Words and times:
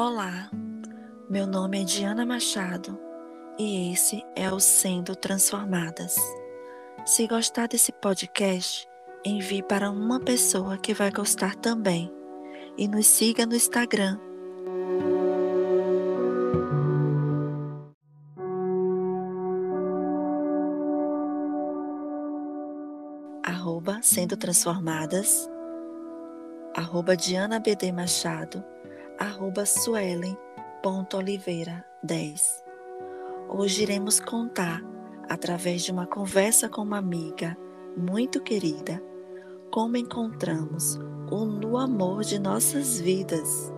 Olá, 0.00 0.48
meu 1.28 1.44
nome 1.44 1.82
é 1.82 1.84
Diana 1.84 2.24
Machado 2.24 2.96
e 3.58 3.92
esse 3.92 4.22
é 4.36 4.48
o 4.48 4.60
Sendo 4.60 5.16
Transformadas. 5.16 6.14
Se 7.04 7.26
gostar 7.26 7.66
desse 7.66 7.90
podcast, 7.90 8.88
envie 9.24 9.60
para 9.60 9.90
uma 9.90 10.20
pessoa 10.20 10.78
que 10.78 10.94
vai 10.94 11.10
gostar 11.10 11.56
também 11.56 12.08
e 12.76 12.86
nos 12.86 13.08
siga 13.08 13.44
no 13.44 13.56
Instagram. 13.56 14.20
Sendo 24.00 24.36
Transformadas, 24.36 25.50
arroba 26.76 27.16
Diana 27.16 27.58
BD 27.58 27.90
Machado, 27.90 28.64
arroba 29.18 29.64
Suelen.oliveira10. 29.64 32.62
Hoje 33.48 33.82
iremos 33.82 34.20
contar, 34.20 34.80
através 35.28 35.82
de 35.82 35.90
uma 35.90 36.06
conversa 36.06 36.68
com 36.68 36.82
uma 36.82 36.98
amiga 36.98 37.58
muito 37.96 38.40
querida, 38.40 39.02
como 39.70 39.96
encontramos 39.96 40.96
o 41.30 41.44
no 41.44 41.76
amor 41.76 42.22
de 42.22 42.38
nossas 42.38 43.00
vidas. 43.00 43.72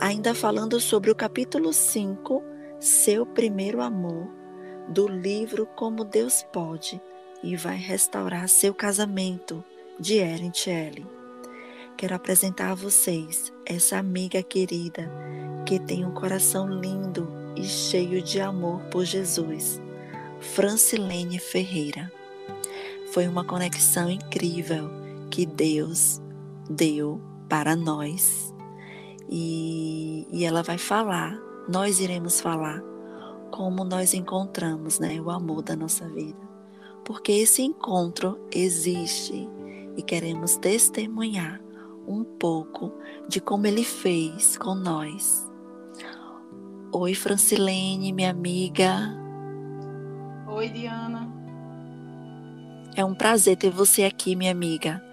Ainda 0.00 0.34
falando 0.34 0.80
sobre 0.80 1.10
o 1.10 1.14
capítulo 1.14 1.72
5, 1.72 2.42
Seu 2.80 3.24
Primeiro 3.24 3.80
Amor, 3.80 4.28
do 4.88 5.06
livro 5.06 5.66
Como 5.76 6.04
Deus 6.04 6.42
Pode 6.52 7.00
e 7.42 7.56
Vai 7.56 7.76
Restaurar 7.76 8.48
Seu 8.48 8.74
Casamento, 8.74 9.64
de 9.98 10.16
Ellen 10.16 10.52
Shelley. 10.52 11.15
Quero 11.96 12.14
apresentar 12.14 12.72
a 12.72 12.74
vocês 12.74 13.50
essa 13.64 13.96
amiga 13.96 14.42
querida 14.42 15.10
que 15.64 15.78
tem 15.78 16.04
um 16.04 16.12
coração 16.12 16.68
lindo 16.68 17.26
e 17.56 17.64
cheio 17.64 18.20
de 18.20 18.38
amor 18.38 18.82
por 18.90 19.02
Jesus, 19.06 19.80
Francilene 20.38 21.38
Ferreira. 21.38 22.12
Foi 23.12 23.26
uma 23.26 23.44
conexão 23.44 24.10
incrível 24.10 24.90
que 25.30 25.46
Deus 25.46 26.20
deu 26.68 27.18
para 27.48 27.74
nós. 27.74 28.54
E, 29.26 30.28
e 30.30 30.44
ela 30.44 30.62
vai 30.62 30.76
falar, 30.76 31.34
nós 31.66 31.98
iremos 31.98 32.42
falar 32.42 32.82
como 33.50 33.84
nós 33.84 34.12
encontramos 34.12 34.98
né, 34.98 35.18
o 35.18 35.30
amor 35.30 35.62
da 35.62 35.74
nossa 35.74 36.06
vida. 36.10 36.46
Porque 37.06 37.32
esse 37.32 37.62
encontro 37.62 38.38
existe 38.52 39.48
e 39.96 40.02
queremos 40.02 40.56
testemunhar 40.58 41.64
um 42.06 42.24
pouco 42.24 42.92
de 43.28 43.40
como 43.40 43.66
ele 43.66 43.84
fez 43.84 44.56
com 44.56 44.74
nós. 44.74 45.46
Oi, 46.92 47.14
Francilene, 47.14 48.12
minha 48.12 48.30
amiga. 48.30 49.14
Oi, 50.48 50.68
Diana. 50.68 51.28
É 52.94 53.04
um 53.04 53.14
prazer 53.14 53.56
ter 53.56 53.70
você 53.70 54.04
aqui, 54.04 54.34
minha 54.34 54.52
amiga. 54.52 55.04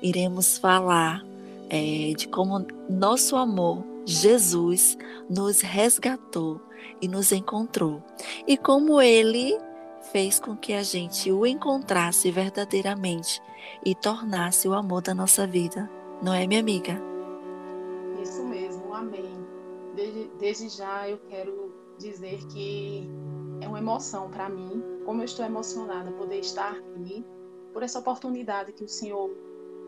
Iremos 0.00 0.58
falar 0.58 1.24
é, 1.68 2.12
de 2.16 2.28
como 2.28 2.64
nosso 2.88 3.34
amor, 3.34 3.84
Jesus, 4.06 4.96
nos 5.28 5.60
resgatou 5.60 6.60
e 7.00 7.08
nos 7.08 7.32
encontrou. 7.32 8.02
E 8.46 8.56
como 8.56 9.00
ele 9.00 9.58
fez 10.12 10.38
com 10.38 10.56
que 10.56 10.72
a 10.72 10.82
gente 10.82 11.32
o 11.32 11.46
encontrasse 11.46 12.30
verdadeiramente 12.30 13.40
e 13.84 13.94
tornasse 13.94 14.68
o 14.68 14.74
amor 14.74 15.02
da 15.02 15.14
nossa 15.14 15.46
vida. 15.46 15.90
Não 16.22 16.32
é, 16.32 16.46
minha 16.46 16.60
amiga? 16.60 16.92
Isso 18.22 18.44
mesmo, 18.44 18.94
amém. 18.94 19.44
Desde, 19.96 20.30
desde 20.38 20.68
já 20.68 21.08
eu 21.08 21.18
quero 21.28 21.74
dizer 21.98 22.46
que 22.46 23.10
é 23.60 23.66
uma 23.66 23.80
emoção 23.80 24.30
para 24.30 24.48
mim, 24.48 24.80
como 25.04 25.20
eu 25.20 25.24
estou 25.24 25.44
emocionada 25.44 26.12
poder 26.12 26.38
estar 26.38 26.76
aqui, 26.76 27.26
por 27.72 27.82
essa 27.82 27.98
oportunidade 27.98 28.72
que 28.72 28.84
o 28.84 28.88
Senhor 28.88 29.30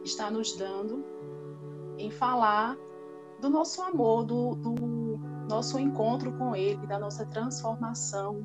está 0.03 0.29
nos 0.29 0.57
dando 0.57 1.05
em 1.99 2.11
falar 2.11 2.77
do 3.41 3.49
nosso 3.49 3.81
amor, 3.81 4.25
do, 4.25 4.57
do 4.57 4.75
nosso 5.49 5.79
encontro 5.79 6.33
com 6.37 6.57
Ele, 6.57 6.85
da 6.85 6.99
nossa 6.99 7.25
transformação. 7.27 8.45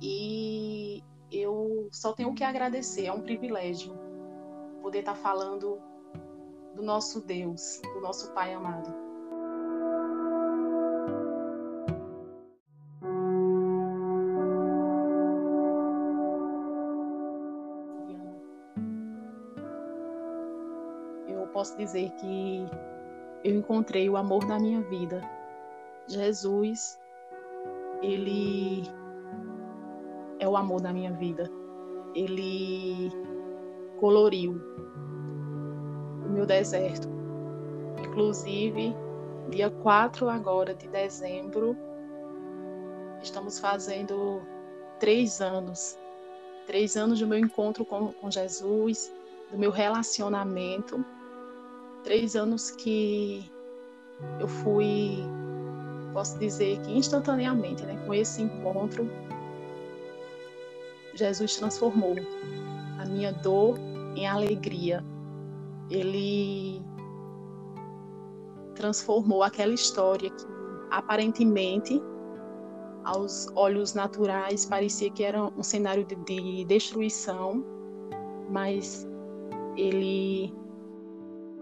E 0.00 1.02
eu 1.32 1.88
só 1.90 2.12
tenho 2.12 2.32
que 2.32 2.44
agradecer, 2.44 3.06
é 3.06 3.12
um 3.12 3.22
privilégio 3.22 3.92
poder 4.80 5.00
estar 5.00 5.16
falando 5.16 5.80
do 6.74 6.82
nosso 6.82 7.20
Deus, 7.20 7.80
do 7.94 8.00
nosso 8.00 8.32
Pai 8.32 8.52
amado. 8.54 8.92
Eu 21.28 21.46
posso 21.48 21.76
dizer 21.76 22.10
que 22.12 22.66
eu 23.44 23.56
encontrei 23.56 24.08
o 24.08 24.16
amor 24.16 24.44
da 24.46 24.58
minha 24.58 24.80
vida. 24.82 25.20
Jesus, 26.08 26.98
ele 28.02 28.82
é 30.38 30.48
o 30.48 30.56
amor 30.56 30.80
da 30.80 30.92
minha 30.92 31.12
vida. 31.12 31.50
Ele 32.14 33.10
coloriu 34.00 34.60
meu 36.32 36.46
deserto. 36.46 37.08
Inclusive, 37.98 38.94
dia 39.50 39.70
4 39.70 40.28
agora 40.28 40.74
de 40.74 40.88
dezembro, 40.88 41.76
estamos 43.22 43.58
fazendo 43.58 44.42
três 44.98 45.40
anos. 45.40 45.98
Três 46.66 46.96
anos 46.96 47.18
do 47.18 47.26
meu 47.26 47.38
encontro 47.38 47.84
com, 47.84 48.12
com 48.12 48.30
Jesus, 48.30 49.12
do 49.50 49.58
meu 49.58 49.70
relacionamento. 49.70 51.04
Três 52.04 52.36
anos 52.36 52.70
que 52.70 53.50
eu 54.40 54.48
fui, 54.48 55.18
posso 56.12 56.38
dizer 56.38 56.80
que 56.82 56.92
instantaneamente, 56.92 57.84
né, 57.84 58.00
com 58.06 58.14
esse 58.14 58.42
encontro, 58.42 59.10
Jesus 61.14 61.56
transformou 61.56 62.14
a 62.98 63.04
minha 63.04 63.32
dor 63.32 63.78
em 64.16 64.26
alegria, 64.26 65.04
ele 65.92 66.82
transformou 68.74 69.42
aquela 69.42 69.74
história 69.74 70.30
que 70.30 70.46
aparentemente 70.90 72.02
aos 73.04 73.48
olhos 73.54 73.94
naturais 73.94 74.64
parecia 74.64 75.10
que 75.10 75.22
era 75.22 75.42
um 75.42 75.62
cenário 75.62 76.04
de, 76.04 76.14
de 76.16 76.64
destruição, 76.64 77.64
mas 78.48 79.06
ele 79.76 80.54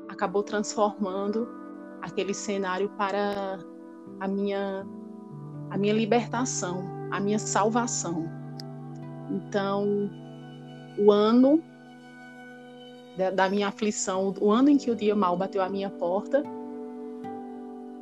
acabou 0.08 0.42
transformando 0.42 1.48
aquele 2.02 2.34
cenário 2.34 2.88
para 2.90 3.58
a 4.20 4.28
minha 4.28 4.86
a 5.70 5.78
minha 5.78 5.94
libertação, 5.94 6.82
a 7.12 7.20
minha 7.20 7.38
salvação. 7.38 8.28
Então, 9.30 10.10
o 10.98 11.12
ano 11.12 11.62
da, 13.20 13.30
da 13.30 13.50
minha 13.50 13.68
aflição, 13.68 14.34
o 14.40 14.50
ano 14.50 14.70
em 14.70 14.78
que 14.78 14.90
o 14.90 14.96
dia 14.96 15.14
mal 15.14 15.36
bateu 15.36 15.60
à 15.62 15.68
minha 15.68 15.90
porta. 15.90 16.42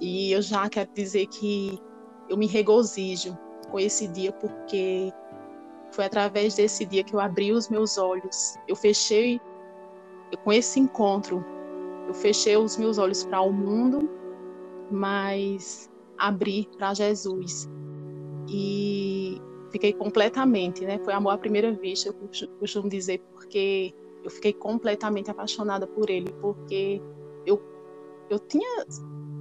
E 0.00 0.30
eu 0.30 0.40
já 0.40 0.68
quero 0.70 0.88
dizer 0.94 1.26
que 1.26 1.76
eu 2.28 2.36
me 2.36 2.46
regozijo 2.46 3.36
com 3.68 3.80
esse 3.80 4.06
dia, 4.06 4.30
porque 4.30 5.12
foi 5.90 6.04
através 6.04 6.54
desse 6.54 6.84
dia 6.86 7.02
que 7.02 7.14
eu 7.14 7.18
abri 7.18 7.50
os 7.50 7.68
meus 7.68 7.98
olhos. 7.98 8.54
Eu 8.68 8.76
fechei, 8.76 9.40
com 10.44 10.52
esse 10.52 10.78
encontro, 10.78 11.44
eu 12.06 12.14
fechei 12.14 12.56
os 12.56 12.76
meus 12.76 12.96
olhos 12.96 13.24
para 13.24 13.40
o 13.40 13.52
mundo, 13.52 14.08
mas 14.88 15.90
abri 16.16 16.68
para 16.78 16.94
Jesus. 16.94 17.68
E 18.48 19.42
fiquei 19.72 19.92
completamente, 19.92 20.84
né? 20.84 20.98
Foi 21.00 21.12
amor 21.12 21.30
à 21.30 21.38
primeira 21.38 21.72
vista, 21.72 22.08
eu 22.08 22.48
costumo 22.60 22.88
dizer, 22.88 23.20
porque 23.32 23.92
eu 24.24 24.30
fiquei 24.30 24.52
completamente 24.52 25.30
apaixonada 25.30 25.86
por 25.86 26.10
ele, 26.10 26.32
porque 26.40 27.00
eu, 27.46 27.60
eu 28.28 28.38
tinha, 28.38 28.84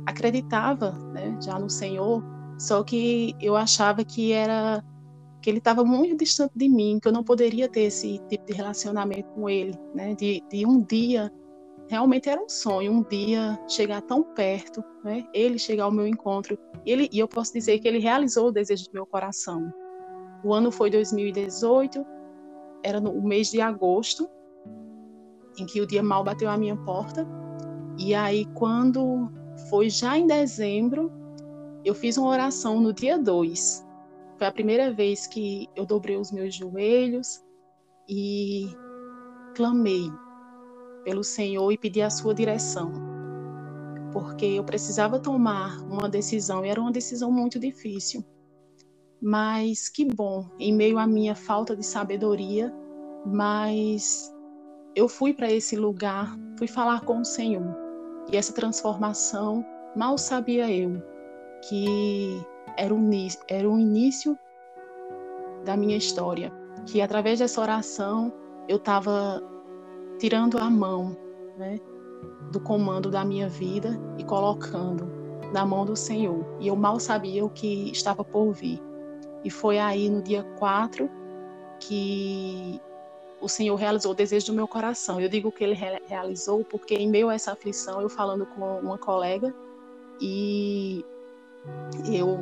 acreditava 0.05 0.91
né, 1.13 1.37
já 1.41 1.57
no 1.59 1.69
Senhor, 1.69 2.23
só 2.59 2.83
que 2.83 3.35
eu 3.41 3.55
achava 3.55 4.03
que 4.03 4.31
era 4.31 4.83
que 5.41 5.49
ele 5.49 5.59
estava 5.59 5.85
muito 5.85 6.17
distante 6.17 6.53
de 6.55 6.67
mim, 6.67 6.99
que 6.99 7.07
eu 7.07 7.11
não 7.11 7.23
poderia 7.23 7.69
ter 7.69 7.81
esse 7.81 8.19
tipo 8.27 8.45
de 8.45 8.53
relacionamento 8.53 9.29
com 9.33 9.47
ele, 9.49 9.77
né, 9.93 10.15
de, 10.15 10.43
de 10.49 10.65
um 10.65 10.81
dia 10.81 11.31
realmente 11.89 12.29
era 12.29 12.41
um 12.41 12.49
sonho, 12.49 12.91
um 12.91 13.03
dia 13.03 13.57
chegar 13.67 14.01
tão 14.01 14.21
perto, 14.21 14.83
né? 15.03 15.25
Ele 15.33 15.57
chegar 15.57 15.85
ao 15.85 15.91
meu 15.91 16.05
encontro. 16.05 16.57
Ele, 16.85 17.09
e 17.11 17.19
eu 17.19 17.27
posso 17.27 17.53
dizer 17.53 17.79
que 17.79 17.87
ele 17.87 17.99
realizou 17.99 18.47
o 18.47 18.51
desejo 18.51 18.85
do 18.85 18.93
meu 18.93 19.05
coração. 19.05 19.71
O 20.43 20.53
ano 20.53 20.71
foi 20.71 20.89
2018, 20.89 22.05
era 22.83 22.99
no 22.99 23.21
mês 23.21 23.49
de 23.49 23.61
agosto, 23.61 24.29
em 25.57 25.65
que 25.65 25.81
o 25.81 25.87
dia 25.87 26.03
mal 26.03 26.23
bateu 26.23 26.49
à 26.49 26.57
minha 26.57 26.75
porta. 26.75 27.27
E 27.97 28.13
aí, 28.13 28.45
quando 28.53 29.31
foi 29.69 29.89
já 29.89 30.17
em 30.17 30.27
dezembro, 30.27 31.11
eu 31.83 31.95
fiz 31.95 32.17
uma 32.17 32.29
oração 32.29 32.79
no 32.79 32.93
dia 32.93 33.17
2. 33.17 33.85
Foi 34.37 34.47
a 34.47 34.51
primeira 34.51 34.93
vez 34.93 35.25
que 35.25 35.67
eu 35.75 35.85
dobrei 35.85 36.15
os 36.15 36.31
meus 36.31 36.53
joelhos 36.53 37.43
e 38.07 38.69
clamei 39.55 40.11
pelo 41.03 41.23
Senhor 41.23 41.71
e 41.71 41.77
pedi 41.77 42.01
a 42.01 42.09
sua 42.09 42.35
direção. 42.35 42.91
Porque 44.13 44.45
eu 44.45 44.63
precisava 44.63 45.19
tomar 45.19 45.79
uma 45.81 46.07
decisão 46.07 46.63
e 46.63 46.69
era 46.69 46.79
uma 46.79 46.91
decisão 46.91 47.31
muito 47.31 47.59
difícil. 47.59 48.23
Mas 49.19 49.89
que 49.89 50.05
bom, 50.05 50.47
em 50.59 50.71
meio 50.71 50.99
à 50.99 51.07
minha 51.07 51.33
falta 51.33 51.75
de 51.75 51.83
sabedoria, 51.83 52.71
mas 53.25 54.31
eu 54.97 55.07
fui 55.07 55.31
para 55.31 55.51
esse 55.51 55.75
lugar, 55.75 56.35
fui 56.57 56.67
falar 56.67 57.01
com 57.01 57.19
o 57.19 57.23
Senhor. 57.23 57.77
E 58.31 58.35
essa 58.35 58.51
transformação, 58.51 59.63
mal 59.95 60.17
sabia 60.17 60.71
eu 60.71 60.99
que 61.69 62.43
era 62.75 62.91
o, 62.91 62.99
era 63.47 63.69
o 63.69 63.77
início 63.77 64.35
da 65.63 65.77
minha 65.77 65.95
história. 65.95 66.51
Que 66.87 66.99
através 66.99 67.37
dessa 67.37 67.61
oração 67.61 68.33
eu 68.67 68.77
estava 68.77 69.39
tirando 70.17 70.57
a 70.57 70.67
mão 70.67 71.15
né, 71.59 71.79
do 72.51 72.59
comando 72.59 73.11
da 73.11 73.23
minha 73.23 73.47
vida 73.47 73.99
e 74.17 74.23
colocando 74.23 75.07
na 75.53 75.63
mão 75.63 75.85
do 75.85 75.95
Senhor. 75.95 76.43
E 76.59 76.69
eu 76.69 76.75
mal 76.75 76.99
sabia 76.99 77.45
o 77.45 77.51
que 77.51 77.91
estava 77.91 78.23
por 78.23 78.51
vir. 78.51 78.81
E 79.43 79.51
foi 79.51 79.77
aí 79.77 80.09
no 80.09 80.23
dia 80.23 80.41
4 80.57 81.07
que 81.79 82.81
o 83.39 83.47
Senhor 83.47 83.75
realizou 83.75 84.11
o 84.11 84.15
desejo 84.15 84.47
do 84.47 84.53
meu 84.53 84.67
coração. 84.67 85.19
Eu 85.21 85.29
digo 85.29 85.51
que 85.51 85.63
ele 85.63 85.77
realizou 86.07 86.63
porque, 86.65 86.95
em 86.95 87.07
meio 87.09 87.29
a 87.29 87.35
essa 87.35 87.51
aflição, 87.51 88.01
eu 88.01 88.09
falando 88.09 88.45
com 88.45 88.79
uma 88.79 88.97
colega 88.97 89.53
e 90.19 91.05
eu 92.11 92.39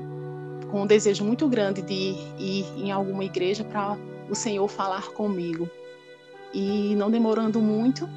com 0.72 0.82
um 0.82 0.88
desejo 0.88 1.24
muito 1.24 1.48
grande 1.48 1.82
de 1.82 2.16
ir 2.40 2.66
em 2.78 2.92
alguma 2.92 3.24
igreja 3.24 3.64
para 3.64 3.98
o 4.30 4.36
Senhor 4.36 4.68
falar 4.68 5.08
comigo. 5.12 5.70
E 6.54 6.96
não 6.96 7.12
demorando 7.12 7.62
muito, 7.62 8.08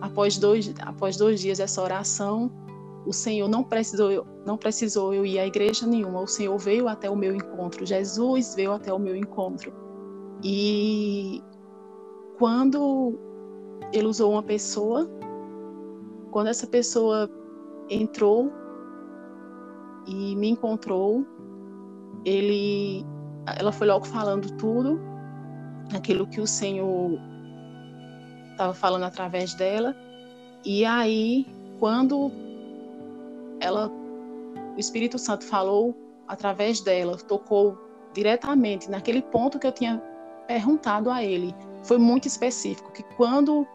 após 0.00 0.36
dois, 0.36 0.72
após 0.80 1.16
dois 1.16 1.40
dias 1.40 1.58
dessa 1.58 1.80
oração, 1.80 2.50
o 3.06 3.12
Senhor 3.12 3.48
não 3.48 3.64
precisou, 3.64 4.26
não 4.44 4.56
precisou 4.56 5.14
eu 5.14 5.24
ir 5.24 5.38
à 5.38 5.46
igreja 5.46 5.86
nenhuma. 5.86 6.20
O 6.20 6.26
Senhor 6.26 6.56
veio 6.58 6.88
até 6.88 7.08
o 7.08 7.16
meu 7.16 7.34
encontro. 7.34 7.86
Jesus 7.86 8.54
veio 8.54 8.72
até 8.72 8.92
o 8.92 8.98
meu 8.98 9.16
encontro. 9.16 9.72
E 10.42 11.42
quando 12.42 13.16
ele 13.92 14.08
usou 14.08 14.32
uma 14.32 14.42
pessoa, 14.42 15.08
quando 16.32 16.48
essa 16.48 16.66
pessoa 16.66 17.30
entrou 17.88 18.50
e 20.08 20.34
me 20.34 20.48
encontrou, 20.48 21.24
ele, 22.24 23.06
ela 23.46 23.70
foi 23.70 23.86
logo 23.86 24.04
falando 24.04 24.50
tudo, 24.56 25.00
aquilo 25.94 26.26
que 26.26 26.40
o 26.40 26.46
Senhor 26.48 27.16
estava 28.50 28.74
falando 28.74 29.04
através 29.04 29.54
dela. 29.54 29.94
E 30.64 30.84
aí, 30.84 31.46
quando 31.78 32.32
ela, 33.60 33.88
o 34.76 34.80
Espírito 34.80 35.16
Santo 35.16 35.44
falou 35.44 35.94
através 36.26 36.80
dela, 36.80 37.16
tocou 37.18 37.78
diretamente 38.12 38.90
naquele 38.90 39.22
ponto 39.22 39.60
que 39.60 39.66
eu 39.68 39.72
tinha 39.72 40.02
perguntado 40.48 41.08
a 41.08 41.22
ele. 41.22 41.54
Foi 41.82 41.98
muito 41.98 42.28
específico, 42.28 42.92
que 42.92 43.02
quando 43.16 43.66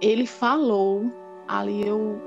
ele 0.00 0.26
falou, 0.26 1.10
ali 1.48 1.86
eu 1.86 2.20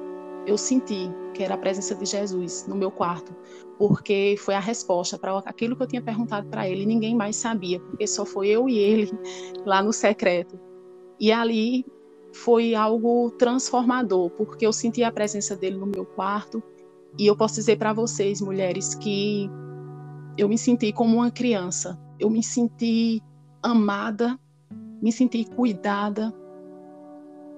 eu 0.45 0.57
senti 0.57 1.09
que 1.33 1.41
era 1.41 1.55
a 1.55 1.57
presença 1.57 1.95
de 1.95 2.05
Jesus 2.05 2.65
no 2.67 2.75
meu 2.75 2.91
quarto, 2.91 3.33
porque 3.77 4.35
foi 4.37 4.53
a 4.53 4.59
resposta 4.59 5.17
para 5.17 5.37
aquilo 5.39 5.75
que 5.75 5.83
eu 5.83 5.87
tinha 5.87 6.01
perguntado 6.01 6.47
para 6.47 6.67
ele, 6.67 6.85
ninguém 6.85 7.15
mais 7.15 7.37
sabia, 7.37 7.79
porque 7.79 8.05
só 8.05 8.25
foi 8.25 8.49
eu 8.49 8.69
e 8.69 8.77
ele 8.77 9.11
lá 9.65 9.81
no 9.81 9.91
secreto. 9.91 10.59
E 11.19 11.31
ali 11.31 11.85
foi 12.33 12.75
algo 12.75 13.31
transformador, 13.31 14.29
porque 14.31 14.65
eu 14.65 14.73
senti 14.73 15.03
a 15.03 15.11
presença 15.11 15.55
dele 15.55 15.77
no 15.77 15.85
meu 15.85 16.05
quarto. 16.05 16.61
E 17.17 17.27
eu 17.27 17.37
posso 17.37 17.55
dizer 17.55 17.77
para 17.77 17.93
vocês, 17.93 18.41
mulheres, 18.41 18.95
que 18.95 19.49
eu 20.37 20.49
me 20.49 20.57
senti 20.57 20.91
como 20.91 21.17
uma 21.17 21.31
criança. 21.31 21.99
Eu 22.19 22.29
me 22.29 22.43
senti 22.43 23.21
amada, 23.61 24.37
me 25.03 25.11
senti 25.11 25.43
cuidada. 25.43 26.33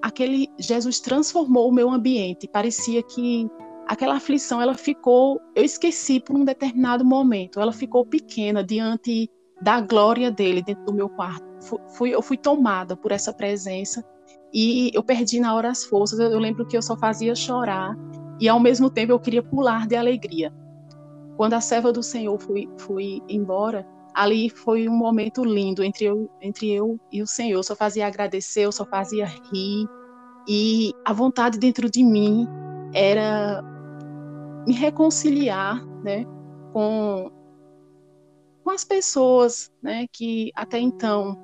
Aquele 0.02 0.50
Jesus 0.58 0.98
transformou 0.98 1.68
o 1.68 1.72
meu 1.72 1.88
ambiente. 1.88 2.48
Parecia 2.48 3.02
que 3.04 3.48
aquela 3.86 4.16
aflição 4.16 4.60
ela 4.60 4.74
ficou, 4.74 5.40
eu 5.54 5.64
esqueci 5.64 6.18
por 6.18 6.34
um 6.34 6.44
determinado 6.44 7.04
momento. 7.04 7.60
Ela 7.60 7.72
ficou 7.72 8.04
pequena 8.04 8.64
diante 8.64 9.30
da 9.62 9.80
glória 9.80 10.30
dele 10.30 10.60
dentro 10.60 10.84
do 10.84 10.92
meu 10.92 11.08
quarto. 11.08 11.46
Fui, 11.94 12.10
eu 12.10 12.20
fui 12.20 12.36
tomada 12.36 12.96
por 12.96 13.12
essa 13.12 13.32
presença 13.32 14.04
e 14.52 14.90
eu 14.92 15.02
perdi 15.02 15.38
na 15.38 15.54
hora 15.54 15.70
as 15.70 15.84
forças. 15.84 16.18
Eu, 16.18 16.38
lembro 16.40 16.66
que 16.66 16.76
eu 16.76 16.82
só 16.82 16.96
fazia 16.96 17.34
chorar 17.34 17.96
e 18.40 18.48
ao 18.48 18.58
mesmo 18.58 18.90
tempo 18.90 19.12
eu 19.12 19.20
queria 19.20 19.42
pular 19.42 19.86
de 19.86 19.94
alegria. 19.94 20.52
Quando 21.36 21.54
a 21.54 21.60
serva 21.60 21.92
do 21.92 22.02
Senhor 22.02 22.38
foi, 22.40 22.68
foi 22.78 23.22
embora, 23.28 23.86
ali 24.16 24.48
foi 24.48 24.88
um 24.88 24.96
momento 24.96 25.44
lindo 25.44 25.84
entre 25.84 26.06
eu, 26.06 26.30
entre 26.40 26.72
eu 26.72 26.98
e 27.12 27.20
o 27.20 27.26
Senhor. 27.26 27.58
Eu 27.58 27.62
só 27.62 27.76
fazia 27.76 28.06
agradecer, 28.06 28.62
eu 28.62 28.72
só 28.72 28.86
fazia 28.86 29.26
rir. 29.26 29.86
E 30.48 30.92
a 31.04 31.12
vontade 31.12 31.58
dentro 31.58 31.90
de 31.90 32.02
mim 32.02 32.48
era 32.94 33.62
me 34.66 34.72
reconciliar 34.72 35.84
né, 36.02 36.24
com, 36.72 37.30
com 38.64 38.70
as 38.70 38.84
pessoas 38.84 39.70
né, 39.82 40.06
que 40.10 40.50
até 40.56 40.78
então 40.78 41.36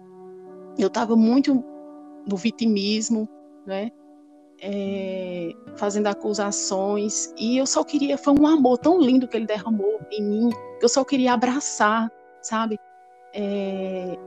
eu 0.79 0.87
estava 0.87 1.15
muito 1.15 1.63
no 2.27 2.37
vitimismo, 2.37 3.29
né? 3.67 3.91
É, 4.65 5.51
fazendo 5.77 6.07
acusações 6.07 7.35
e 7.37 7.59
eu 7.59 7.67
só 7.67 7.83
queria 7.83 8.17
foi 8.17 8.33
um 8.33 8.47
amor 8.47 8.79
tão 8.79 9.01
lindo 9.01 9.27
que 9.27 9.37
ele 9.37 9.45
derramou 9.45 9.99
em 10.09 10.23
mim 10.23 10.51
que 10.79 10.85
eu 10.85 10.89
só 10.89 11.05
queria 11.05 11.33
abraçar 11.33 12.09
sabe? 12.43 12.79
É, 13.35 14.19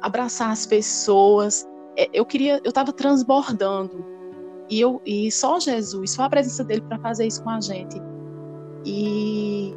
abraçar 0.00 0.50
as 0.50 0.66
pessoas. 0.66 1.66
É, 1.96 2.08
eu 2.12 2.24
queria 2.24 2.60
eu 2.64 2.68
estava 2.68 2.92
transbordando. 2.92 4.04
E 4.68 4.80
eu 4.80 5.02
e 5.04 5.30
só 5.32 5.58
Jesus 5.58 6.12
só 6.12 6.24
a 6.24 6.30
presença 6.30 6.62
dele 6.62 6.82
para 6.82 6.98
fazer 6.98 7.26
isso 7.26 7.42
com 7.42 7.50
a 7.50 7.60
gente. 7.60 8.00
E 8.84 9.74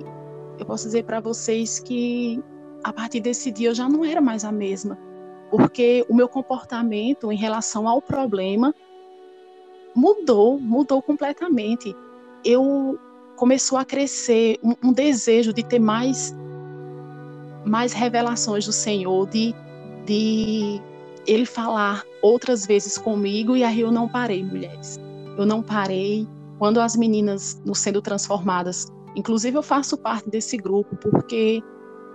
eu 0.59 0.65
posso 0.65 0.85
dizer 0.85 1.03
para 1.03 1.19
vocês 1.19 1.79
que 1.79 2.41
a 2.83 2.93
partir 2.93 3.21
desse 3.21 3.51
dia 3.51 3.69
eu 3.69 3.75
já 3.75 3.89
não 3.89 4.05
era 4.05 4.21
mais 4.21 4.45
a 4.45 4.51
mesma. 4.51 4.97
Porque 5.49 6.05
o 6.09 6.15
meu 6.15 6.27
comportamento 6.27 7.31
em 7.31 7.35
relação 7.35 7.87
ao 7.87 8.01
problema 8.01 8.73
mudou, 9.95 10.59
mudou 10.59 11.01
completamente. 11.01 11.95
Eu 12.43 12.99
começou 13.35 13.77
a 13.77 13.85
crescer 13.85 14.59
um, 14.63 14.89
um 14.89 14.93
desejo 14.93 15.53
de 15.53 15.63
ter 15.63 15.79
mais 15.79 16.35
mais 17.65 17.93
revelações 17.93 18.65
do 18.65 18.73
Senhor, 18.73 19.27
de, 19.29 19.53
de 20.05 20.81
ele 21.25 21.45
falar 21.45 22.03
outras 22.21 22.65
vezes 22.65 22.97
comigo 22.97 23.55
e 23.55 23.63
aí 23.63 23.81
eu 23.81 23.91
não 23.91 24.07
parei, 24.07 24.43
mulheres. 24.43 24.99
Eu 25.37 25.45
não 25.45 25.61
parei 25.61 26.27
quando 26.59 26.79
as 26.79 26.95
meninas 26.95 27.61
no 27.65 27.73
sendo 27.73 28.01
transformadas, 28.01 28.87
inclusive 29.15 29.57
eu 29.57 29.63
faço 29.63 29.97
parte 29.97 30.29
desse 30.29 30.57
grupo 30.57 30.95
porque 30.95 31.61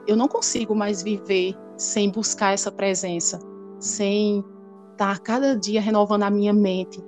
eu 0.07 0.17
não 0.17 0.28
consigo 0.28 0.75
mais 0.75 1.02
viver 1.02 1.55
sem 1.76 2.11
buscar 2.11 2.55
essa 2.55 2.73
presença, 2.73 3.38
sem 3.78 4.45
estar 4.93 5.17
tá 5.17 5.19
cada 5.19 5.57
dia 5.57 5.81
renovando 5.81 6.23
a 6.25 6.31
minha 6.31 6.52
mente 6.52 7.02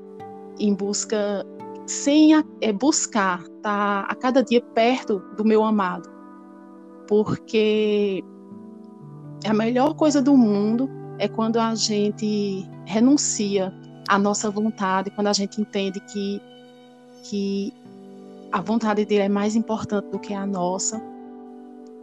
em 0.59 0.75
busca, 0.75 1.45
sem 1.87 2.33
é, 2.61 2.73
buscar 2.73 3.41
estar 3.41 4.05
tá 4.05 4.07
a 4.09 4.15
cada 4.15 4.43
dia 4.43 4.61
perto 4.61 5.21
do 5.37 5.45
meu 5.45 5.65
amado, 5.65 6.09
porque 7.11 8.23
a 9.45 9.52
melhor 9.52 9.95
coisa 9.95 10.23
do 10.23 10.37
mundo 10.37 10.88
é 11.19 11.26
quando 11.26 11.59
a 11.59 11.75
gente 11.75 12.64
renuncia 12.87 13.75
à 14.09 14.17
nossa 14.17 14.49
vontade, 14.49 15.11
quando 15.11 15.26
a 15.26 15.33
gente 15.33 15.61
entende 15.61 15.99
que, 15.99 16.40
que 17.25 17.75
a 18.52 18.61
vontade 18.61 19.05
dele 19.05 19.25
é 19.25 19.29
mais 19.29 19.57
importante 19.57 20.09
do 20.09 20.21
que 20.21 20.33
a 20.33 20.47
nossa 20.47 21.02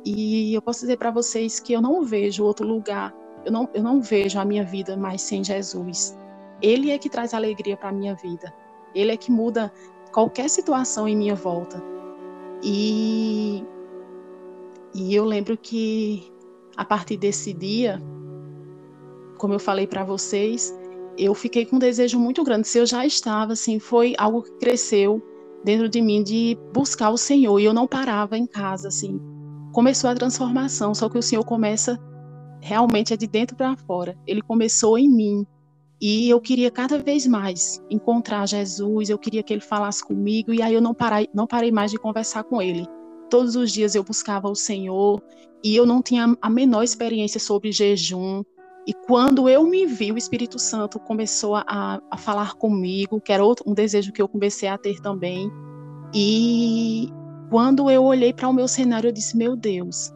e 0.04 0.54
eu 0.54 0.62
posso 0.62 0.82
dizer 0.82 0.98
para 0.98 1.10
vocês 1.10 1.58
que 1.58 1.72
eu 1.72 1.82
não 1.82 2.04
vejo 2.04 2.44
outro 2.44 2.68
lugar, 2.68 3.14
eu 3.46 3.52
não, 3.52 3.70
eu 3.74 3.82
não 3.82 4.02
vejo 4.02 4.38
a 4.38 4.44
minha 4.44 4.66
vida 4.66 4.98
mais 4.98 5.22
sem 5.22 5.42
Jesus. 5.42 6.18
Ele 6.62 6.92
é 6.92 6.98
que 6.98 7.10
traz 7.10 7.34
alegria 7.34 7.78
para 7.78 7.90
a 7.90 7.94
minha 7.94 8.14
vida. 8.16 8.54
Ele 8.94 9.12
é 9.14 9.18
que 9.18 9.32
muda 9.32 9.72
qualquer 10.12 10.50
situação 10.50 11.08
em 11.08 11.16
minha 11.16 11.36
volta. 11.36 11.82
E, 12.62 13.64
e 14.98 15.14
eu 15.14 15.24
lembro 15.24 15.56
que 15.56 16.24
a 16.76 16.84
partir 16.84 17.18
desse 17.18 17.54
dia, 17.54 18.02
como 19.38 19.54
eu 19.54 19.60
falei 19.60 19.86
para 19.86 20.04
vocês, 20.04 20.76
eu 21.18 21.36
fiquei 21.36 21.66
com 21.66 21.76
um 21.76 21.80
desejo 21.80 22.20
muito 22.20 22.44
grande. 22.44 22.68
Se 22.68 22.80
eu 22.80 22.86
já 22.86 23.06
estava, 23.06 23.54
assim, 23.54 23.78
foi 23.78 24.16
algo 24.18 24.42
que 24.42 24.52
cresceu 24.54 25.22
dentro 25.64 25.88
de 25.88 26.02
mim 26.02 26.24
de 26.24 26.58
buscar 26.74 27.12
o 27.12 27.18
Senhor 27.18 27.60
e 27.60 27.66
eu 27.66 27.74
não 27.74 27.88
parava 27.88 28.38
em 28.38 28.48
casa 28.48 28.88
assim. 28.88 29.22
Começou 29.72 30.10
a 30.10 30.16
transformação, 30.16 30.96
só 30.96 31.08
que 31.08 31.18
o 31.18 31.22
Senhor 31.22 31.44
começa 31.44 32.00
realmente 32.60 33.14
é 33.14 33.18
de 33.18 33.28
dentro 33.28 33.56
para 33.56 33.76
fora. 33.76 34.18
Ele 34.26 34.42
começou 34.42 34.98
em 34.98 35.08
mim 35.08 35.46
e 36.02 36.28
eu 36.28 36.42
queria 36.42 36.72
cada 36.72 36.98
vez 36.98 37.28
mais 37.28 37.84
encontrar 37.90 38.48
Jesus, 38.48 39.10
eu 39.10 39.18
queria 39.18 39.44
que 39.44 39.54
ele 39.54 39.62
falasse 39.62 40.04
comigo, 40.04 40.54
e 40.54 40.62
aí 40.62 40.74
eu 40.74 40.82
não 40.82 40.94
parei, 40.94 41.28
não 41.34 41.46
parei 41.48 41.72
mais 41.72 41.92
de 41.92 41.98
conversar 41.98 42.44
com 42.44 42.62
ele. 42.62 42.88
Todos 43.30 43.56
os 43.56 43.72
dias 43.72 43.96
eu 43.96 44.04
buscava 44.04 44.50
o 44.50 44.56
Senhor, 44.56 45.22
e 45.64 45.76
eu 45.76 45.86
não 45.86 46.02
tinha 46.02 46.36
a 46.42 46.50
menor 46.50 46.84
experiência 46.84 47.40
sobre 47.40 47.72
jejum. 47.72 48.44
E 48.86 48.94
quando 48.94 49.50
eu 49.50 49.66
me 49.66 49.86
vi, 49.86 50.12
o 50.12 50.18
Espírito 50.18 50.58
Santo 50.58 51.00
começou 51.00 51.56
a, 51.56 52.02
a 52.10 52.18
falar 52.18 52.54
comigo, 52.54 53.20
que 53.20 53.34
era 53.34 53.44
outro, 53.44 53.70
um 53.70 53.74
desejo 53.74 54.14
que 54.14 54.22
eu 54.22 54.28
comecei 54.28 54.70
a 54.70 54.78
ter 54.78 55.02
também. 55.02 55.52
E 56.14 57.10
quando 57.50 57.90
eu 57.92 58.04
olhei 58.04 58.32
para 58.32 58.48
o 58.48 58.54
meu 58.54 58.68
cenário, 58.68 59.10
eu 59.10 59.12
disse: 59.12 59.36
Meu 59.36 59.56
Deus, 59.58 60.14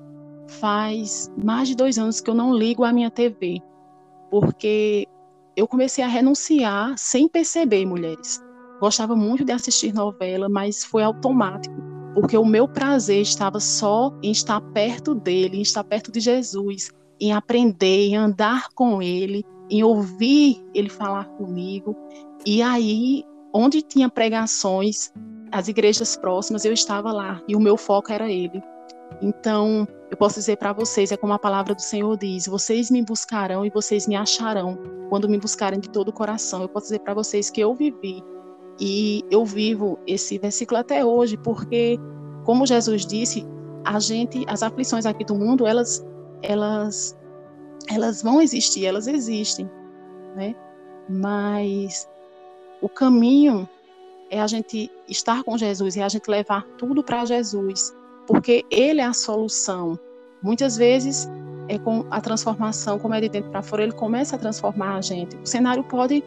faz 0.47 1.29
mais 1.43 1.67
de 1.67 1.75
dois 1.75 1.97
anos 1.97 2.21
que 2.21 2.29
eu 2.29 2.35
não 2.35 2.55
ligo 2.55 2.83
a 2.83 2.93
minha 2.93 3.11
TV, 3.11 3.61
porque 4.29 5.05
eu 5.55 5.67
comecei 5.67 6.03
a 6.03 6.07
renunciar 6.07 6.97
sem 6.97 7.27
perceber, 7.27 7.85
mulheres. 7.85 8.41
Gostava 8.79 9.15
muito 9.15 9.43
de 9.43 9.51
assistir 9.51 9.93
novela, 9.93 10.47
mas 10.47 10.83
foi 10.83 11.03
automático, 11.03 11.75
porque 12.13 12.37
o 12.37 12.45
meu 12.45 12.67
prazer 12.67 13.21
estava 13.21 13.59
só 13.59 14.13
em 14.21 14.31
estar 14.31 14.59
perto 14.73 15.15
dele, 15.15 15.57
em 15.57 15.61
estar 15.61 15.83
perto 15.83 16.11
de 16.11 16.19
Jesus, 16.19 16.91
em 17.19 17.31
aprender, 17.31 18.07
em 18.07 18.17
andar 18.17 18.69
com 18.73 19.01
ele, 19.01 19.45
em 19.69 19.83
ouvir 19.83 20.63
ele 20.73 20.89
falar 20.89 21.25
comigo. 21.37 21.95
E 22.45 22.61
aí, 22.61 23.23
onde 23.53 23.81
tinha 23.81 24.09
pregações, 24.09 25.11
as 25.51 25.67
igrejas 25.67 26.15
próximas, 26.15 26.65
eu 26.65 26.73
estava 26.73 27.11
lá 27.11 27.41
e 27.47 27.55
o 27.55 27.59
meu 27.59 27.77
foco 27.77 28.11
era 28.11 28.29
ele. 28.29 28.61
Então, 29.21 29.87
eu 30.09 30.17
posso 30.17 30.35
dizer 30.35 30.57
para 30.57 30.73
vocês, 30.73 31.11
é 31.11 31.17
como 31.17 31.33
a 31.33 31.39
palavra 31.39 31.75
do 31.75 31.81
Senhor 31.81 32.17
diz: 32.17 32.47
vocês 32.47 32.89
me 32.89 33.03
buscarão 33.03 33.65
e 33.65 33.69
vocês 33.69 34.07
me 34.07 34.15
acharão 34.15 34.77
quando 35.09 35.29
me 35.29 35.37
buscarem 35.37 35.79
de 35.79 35.89
todo 35.89 36.09
o 36.09 36.13
coração. 36.13 36.61
Eu 36.61 36.69
posso 36.69 36.87
dizer 36.87 36.99
para 36.99 37.13
vocês 37.13 37.49
que 37.49 37.61
eu 37.61 37.75
vivi 37.75 38.23
e 38.81 39.23
eu 39.29 39.45
vivo 39.45 39.99
esse 40.07 40.39
versículo 40.39 40.79
até 40.79 41.05
hoje, 41.05 41.37
porque, 41.37 41.99
como 42.43 42.65
Jesus 42.65 43.05
disse, 43.05 43.45
a 43.85 43.99
gente, 43.99 44.43
as 44.47 44.63
aflições 44.63 45.05
aqui 45.05 45.23
do 45.23 45.35
mundo, 45.35 45.67
elas, 45.67 46.03
elas, 46.41 47.15
elas 47.87 48.23
vão 48.23 48.41
existir, 48.41 48.87
elas 48.87 49.05
existem, 49.05 49.69
né? 50.35 50.55
Mas 51.07 52.09
o 52.81 52.89
caminho 52.89 53.69
é 54.31 54.41
a 54.41 54.47
gente 54.47 54.91
estar 55.07 55.43
com 55.43 55.55
Jesus, 55.59 55.95
é 55.95 56.01
a 56.01 56.09
gente 56.09 56.27
levar 56.27 56.63
tudo 56.79 57.03
para 57.03 57.23
Jesus 57.23 57.95
porque 58.25 58.65
ele 58.71 59.01
é 59.01 59.05
a 59.05 59.13
solução. 59.13 59.99
Muitas 60.41 60.77
vezes, 60.77 61.29
é 61.67 61.77
com 61.77 62.05
a 62.09 62.19
transformação, 62.19 62.97
como 62.97 63.13
é 63.13 63.21
de 63.21 63.29
dentro 63.29 63.51
para 63.51 63.61
fora, 63.61 63.83
ele 63.83 63.91
começa 63.91 64.35
a 64.35 64.39
transformar 64.39 64.95
a 64.95 65.01
gente. 65.01 65.35
O 65.37 65.45
cenário 65.45 65.83
pode 65.83 66.23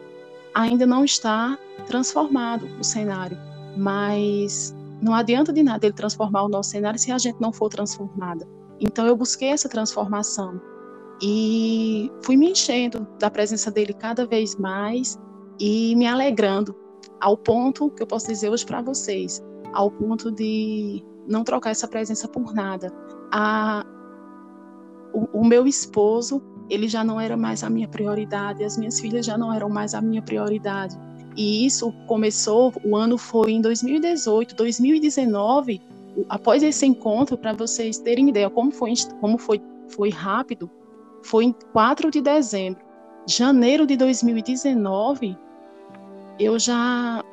ainda 0.55 0.85
não 0.87 1.03
estar 1.03 1.59
transformado, 1.85 2.65
o 2.79 2.83
cenário, 2.83 3.37
mas 3.77 4.73
não 5.01 5.13
adianta 5.13 5.51
de 5.51 5.61
nada 5.61 5.85
ele 5.85 5.93
transformar 5.93 6.43
o 6.43 6.49
nosso 6.49 6.71
cenário 6.71 6.97
se 6.97 7.11
a 7.11 7.17
gente 7.17 7.39
não 7.41 7.51
for 7.51 7.69
transformada. 7.69 8.47
Então 8.79 9.05
eu 9.05 9.15
busquei 9.15 9.49
essa 9.49 9.67
transformação 9.67 10.59
e 11.21 12.09
fui 12.23 12.37
me 12.37 12.51
enchendo 12.51 13.05
da 13.19 13.29
presença 13.29 13.69
dele 13.69 13.93
cada 13.93 14.25
vez 14.25 14.55
mais 14.55 15.19
e 15.59 15.93
me 15.95 16.07
alegrando 16.07 16.75
ao 17.19 17.37
ponto 17.37 17.89
que 17.91 18.01
eu 18.01 18.07
posso 18.07 18.27
dizer 18.27 18.49
hoje 18.49 18.65
para 18.65 18.81
vocês, 18.81 19.43
ao 19.73 19.91
ponto 19.91 20.31
de 20.31 21.03
não 21.27 21.43
trocar 21.43 21.71
essa 21.71 21.87
presença 21.87 22.27
por 22.27 22.53
nada. 22.53 22.91
A, 23.31 23.85
o, 25.13 25.41
o 25.41 25.45
meu 25.45 25.67
esposo, 25.67 26.41
ele 26.69 26.87
já 26.87 27.03
não 27.03 27.19
era 27.19 27.37
mais 27.37 27.63
a 27.63 27.69
minha 27.69 27.87
prioridade, 27.87 28.63
as 28.63 28.77
minhas 28.77 28.99
filhas 28.99 29.25
já 29.25 29.37
não 29.37 29.53
eram 29.53 29.69
mais 29.69 29.93
a 29.93 30.01
minha 30.01 30.21
prioridade. 30.21 30.97
E 31.35 31.65
isso 31.65 31.91
começou, 32.07 32.73
o 32.83 32.95
ano 32.95 33.17
foi 33.17 33.51
em 33.51 33.61
2018, 33.61 34.55
2019, 34.55 35.81
após 36.29 36.63
esse 36.63 36.85
encontro, 36.85 37.37
para 37.37 37.53
vocês 37.53 37.97
terem 37.97 38.29
ideia 38.29 38.49
como 38.49 38.71
foi, 38.71 38.93
como 39.19 39.37
foi, 39.37 39.61
foi 39.89 40.09
rápido, 40.09 40.69
foi 41.21 41.45
em 41.45 41.55
4 41.73 42.09
de 42.09 42.21
dezembro. 42.21 42.81
Janeiro 43.27 43.85
de 43.85 43.97
2019, 43.97 45.37
eu 46.39 46.57
já 46.57 47.23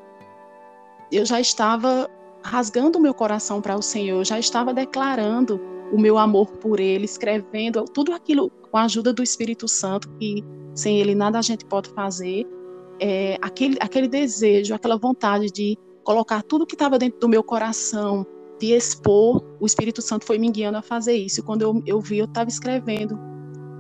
eu 1.11 1.27
já 1.27 1.39
estava 1.39 2.11
rasgando 2.43 2.99
meu 2.99 3.15
coração 3.15 3.61
para 3.61 3.77
o 3.77 3.83
Senhor, 3.83 4.19
eu 4.19 4.25
já 4.25 4.39
estava 4.39 4.73
declarando 4.73 5.61
o 5.93 6.01
meu 6.01 6.17
amor 6.17 6.51
por 6.57 6.81
Ele, 6.81 7.05
escrevendo 7.05 7.85
tudo 7.85 8.13
aquilo 8.13 8.51
com 8.71 8.79
a 8.79 8.85
ajuda 8.85 9.13
do 9.13 9.23
Espírito 9.23 9.69
Santo, 9.69 10.09
que 10.19 10.43
sem 10.75 10.99
Ele 10.99 11.15
nada 11.15 11.39
a 11.39 11.43
gente 11.43 11.65
pode 11.67 11.91
fazer. 11.91 12.47
É, 12.99 13.37
aquele, 13.43 13.77
aquele 13.81 14.09
desejo, 14.09 14.75
aquela 14.75 14.97
vontade 14.97 15.51
de 15.51 15.77
colocar 16.03 16.43
tudo 16.43 16.67
que 16.67 16.75
estava 16.75 16.99
dentro 16.99 17.21
do 17.21 17.29
meu 17.29 17.45
coração, 17.45 18.27
de 18.59 18.73
expor, 18.73 19.45
o 19.61 19.67
Espírito 19.67 20.01
Santo 20.01 20.25
foi 20.25 20.39
me 20.39 20.51
guiando 20.51 20.79
a 20.79 20.83
fazer 20.83 21.15
isso. 21.15 21.43
Quando 21.43 21.63
eu, 21.63 21.83
eu 21.87 22.01
vi, 22.01 22.19
eu 22.19 22.25
estava 22.25 22.49
escrevendo, 22.49 23.19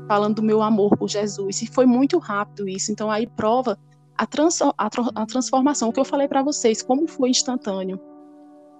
falando 0.06 0.36
do 0.36 0.42
meu 0.42 0.60
amor 0.60 0.96
por 0.96 1.08
Jesus, 1.08 1.62
e 1.62 1.66
foi 1.66 1.86
muito 1.86 2.18
rápido 2.18 2.68
isso. 2.68 2.92
Então, 2.92 3.10
aí 3.10 3.26
prova 3.26 3.78
a, 4.18 4.26
trans, 4.26 4.60
a, 4.60 4.74
a 4.76 5.26
transformação, 5.26 5.88
o 5.88 5.92
que 5.92 6.00
eu 6.00 6.04
falei 6.04 6.28
para 6.28 6.42
vocês, 6.42 6.82
como 6.82 7.06
foi 7.06 7.30
instantâneo. 7.30 7.98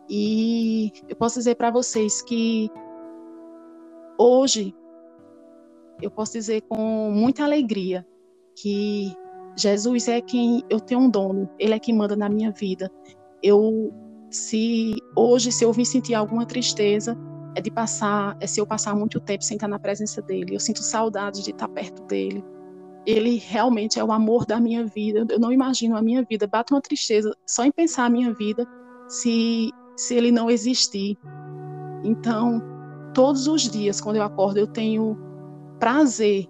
E 0.09 0.93
eu 1.09 1.17
posso 1.17 1.39
dizer 1.39 1.55
para 1.55 1.71
vocês 1.71 2.21
que 2.23 2.69
hoje 4.23 4.75
eu 6.01 6.11
posso 6.11 6.33
dizer 6.33 6.63
com 6.63 7.11
muita 7.11 7.45
alegria 7.45 8.07
que 8.57 9.13
Jesus 9.57 10.09
é 10.09 10.21
quem 10.21 10.63
eu 10.71 10.81
tenho 10.81 11.01
um 11.01 11.11
dono, 11.11 11.49
ele 11.59 11.75
é 11.75 11.79
quem 11.79 11.95
manda 11.95 12.17
na 12.17 12.29
minha 12.29 12.51
vida. 12.51 12.91
Eu 13.43 13.93
se 14.31 14.95
hoje 15.17 15.53
se 15.53 15.65
eu 15.65 15.73
vim 15.73 15.85
sentir 15.85 16.15
alguma 16.15 16.47
tristeza, 16.47 17.17
é 17.55 17.61
de 17.61 17.71
passar, 17.71 18.37
é 18.41 18.47
se 18.47 18.61
eu 18.61 18.67
passar 18.67 18.95
muito 18.95 19.21
tempo 19.21 19.45
sem 19.45 19.57
estar 19.57 19.69
na 19.69 19.79
presença 19.79 20.23
dele. 20.23 20.55
Eu 20.55 20.61
sinto 20.61 20.83
saudade 20.83 21.43
de 21.43 21.51
estar 21.51 21.69
perto 21.69 22.03
dele. 22.05 22.43
Ele 23.05 23.37
realmente 23.37 23.99
é 23.99 24.05
o 24.05 24.13
amor 24.13 24.47
da 24.47 24.61
minha 24.61 24.87
vida. 24.87 25.27
Eu 25.29 25.39
não 25.39 25.53
imagino 25.53 25.97
a 25.97 26.03
minha 26.03 26.23
vida. 26.23 26.47
Bate 26.47 26.73
uma 26.73 26.81
tristeza 26.81 27.37
só 27.47 27.65
em 27.65 27.73
pensar 27.73 28.07
a 28.07 28.11
minha 28.11 28.33
vida 28.33 28.67
se 29.09 29.71
se 29.97 30.15
ele 30.15 30.33
não 30.33 30.51
existir. 30.51 31.19
Então, 32.03 32.72
todos 33.15 33.47
os 33.47 33.63
dias, 33.63 34.01
quando 34.01 34.17
eu 34.17 34.23
acordo, 34.23 34.59
eu 34.59 34.67
tenho 34.67 35.17
prazer 35.79 36.47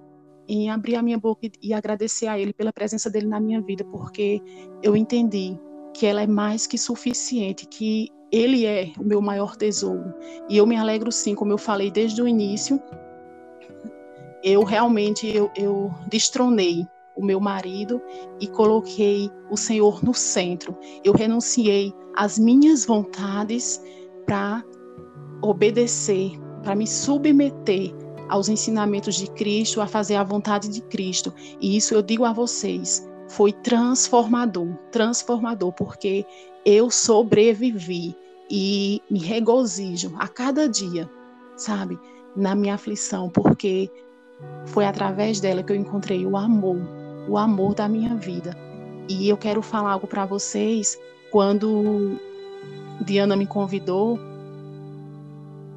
em 0.48 0.70
abrir 0.70 0.96
a 0.96 1.02
minha 1.02 1.18
boca 1.18 1.48
e 1.62 1.72
agradecer 1.72 2.26
a 2.26 2.38
Ele 2.38 2.52
pela 2.52 2.72
presença 2.72 3.08
dele 3.08 3.26
na 3.26 3.40
minha 3.40 3.60
vida, 3.60 3.84
porque 3.84 4.40
eu 4.82 4.96
entendi 4.96 5.58
que 5.94 6.06
ela 6.06 6.22
é 6.22 6.26
mais 6.26 6.66
que 6.66 6.76
suficiente, 6.76 7.66
que 7.66 8.08
Ele 8.30 8.66
é 8.66 8.92
o 8.98 9.04
meu 9.04 9.20
maior 9.20 9.56
tesouro. 9.56 10.12
E 10.48 10.56
eu 10.56 10.66
me 10.66 10.76
alegro 10.76 11.12
sim, 11.12 11.34
como 11.34 11.52
eu 11.52 11.58
falei 11.58 11.90
desde 11.90 12.20
o 12.20 12.28
início, 12.28 12.80
eu 14.42 14.64
realmente 14.64 15.26
eu, 15.26 15.50
eu 15.56 15.90
destronei 16.08 16.86
o 17.16 17.24
meu 17.24 17.38
marido 17.40 18.00
e 18.40 18.46
coloquei 18.46 19.30
o 19.50 19.56
Senhor 19.56 20.02
no 20.02 20.14
centro. 20.14 20.76
Eu 21.04 21.12
renunciei 21.12 21.92
às 22.16 22.38
minhas 22.38 22.84
vontades 22.84 23.80
para 24.26 24.64
obedecer, 25.42 26.32
para 26.62 26.74
me 26.74 26.86
submeter 26.86 27.92
aos 28.28 28.48
ensinamentos 28.48 29.16
de 29.16 29.28
Cristo, 29.30 29.80
a 29.80 29.86
fazer 29.86 30.16
a 30.16 30.24
vontade 30.24 30.68
de 30.68 30.80
Cristo. 30.80 31.32
E 31.60 31.76
isso 31.76 31.94
eu 31.94 32.02
digo 32.02 32.24
a 32.24 32.32
vocês, 32.32 33.06
foi 33.28 33.52
transformador, 33.52 34.74
transformador, 34.90 35.72
porque 35.72 36.24
eu 36.64 36.90
sobrevivi 36.90 38.16
e 38.50 39.02
me 39.10 39.18
regozijo 39.18 40.14
a 40.18 40.28
cada 40.28 40.68
dia, 40.68 41.10
sabe, 41.56 41.98
na 42.36 42.54
minha 42.54 42.74
aflição, 42.74 43.28
porque 43.28 43.90
foi 44.66 44.84
através 44.84 45.40
dela 45.40 45.62
que 45.62 45.72
eu 45.72 45.76
encontrei 45.76 46.24
o 46.26 46.36
amor, 46.36 46.78
o 47.28 47.36
amor 47.36 47.74
da 47.74 47.88
minha 47.88 48.14
vida. 48.14 48.56
E 49.08 49.28
eu 49.28 49.36
quero 49.36 49.62
falar 49.62 49.92
algo 49.92 50.06
para 50.06 50.24
vocês. 50.24 50.98
Quando 51.30 52.18
Diana 53.04 53.36
me 53.36 53.46
convidou 53.46 54.18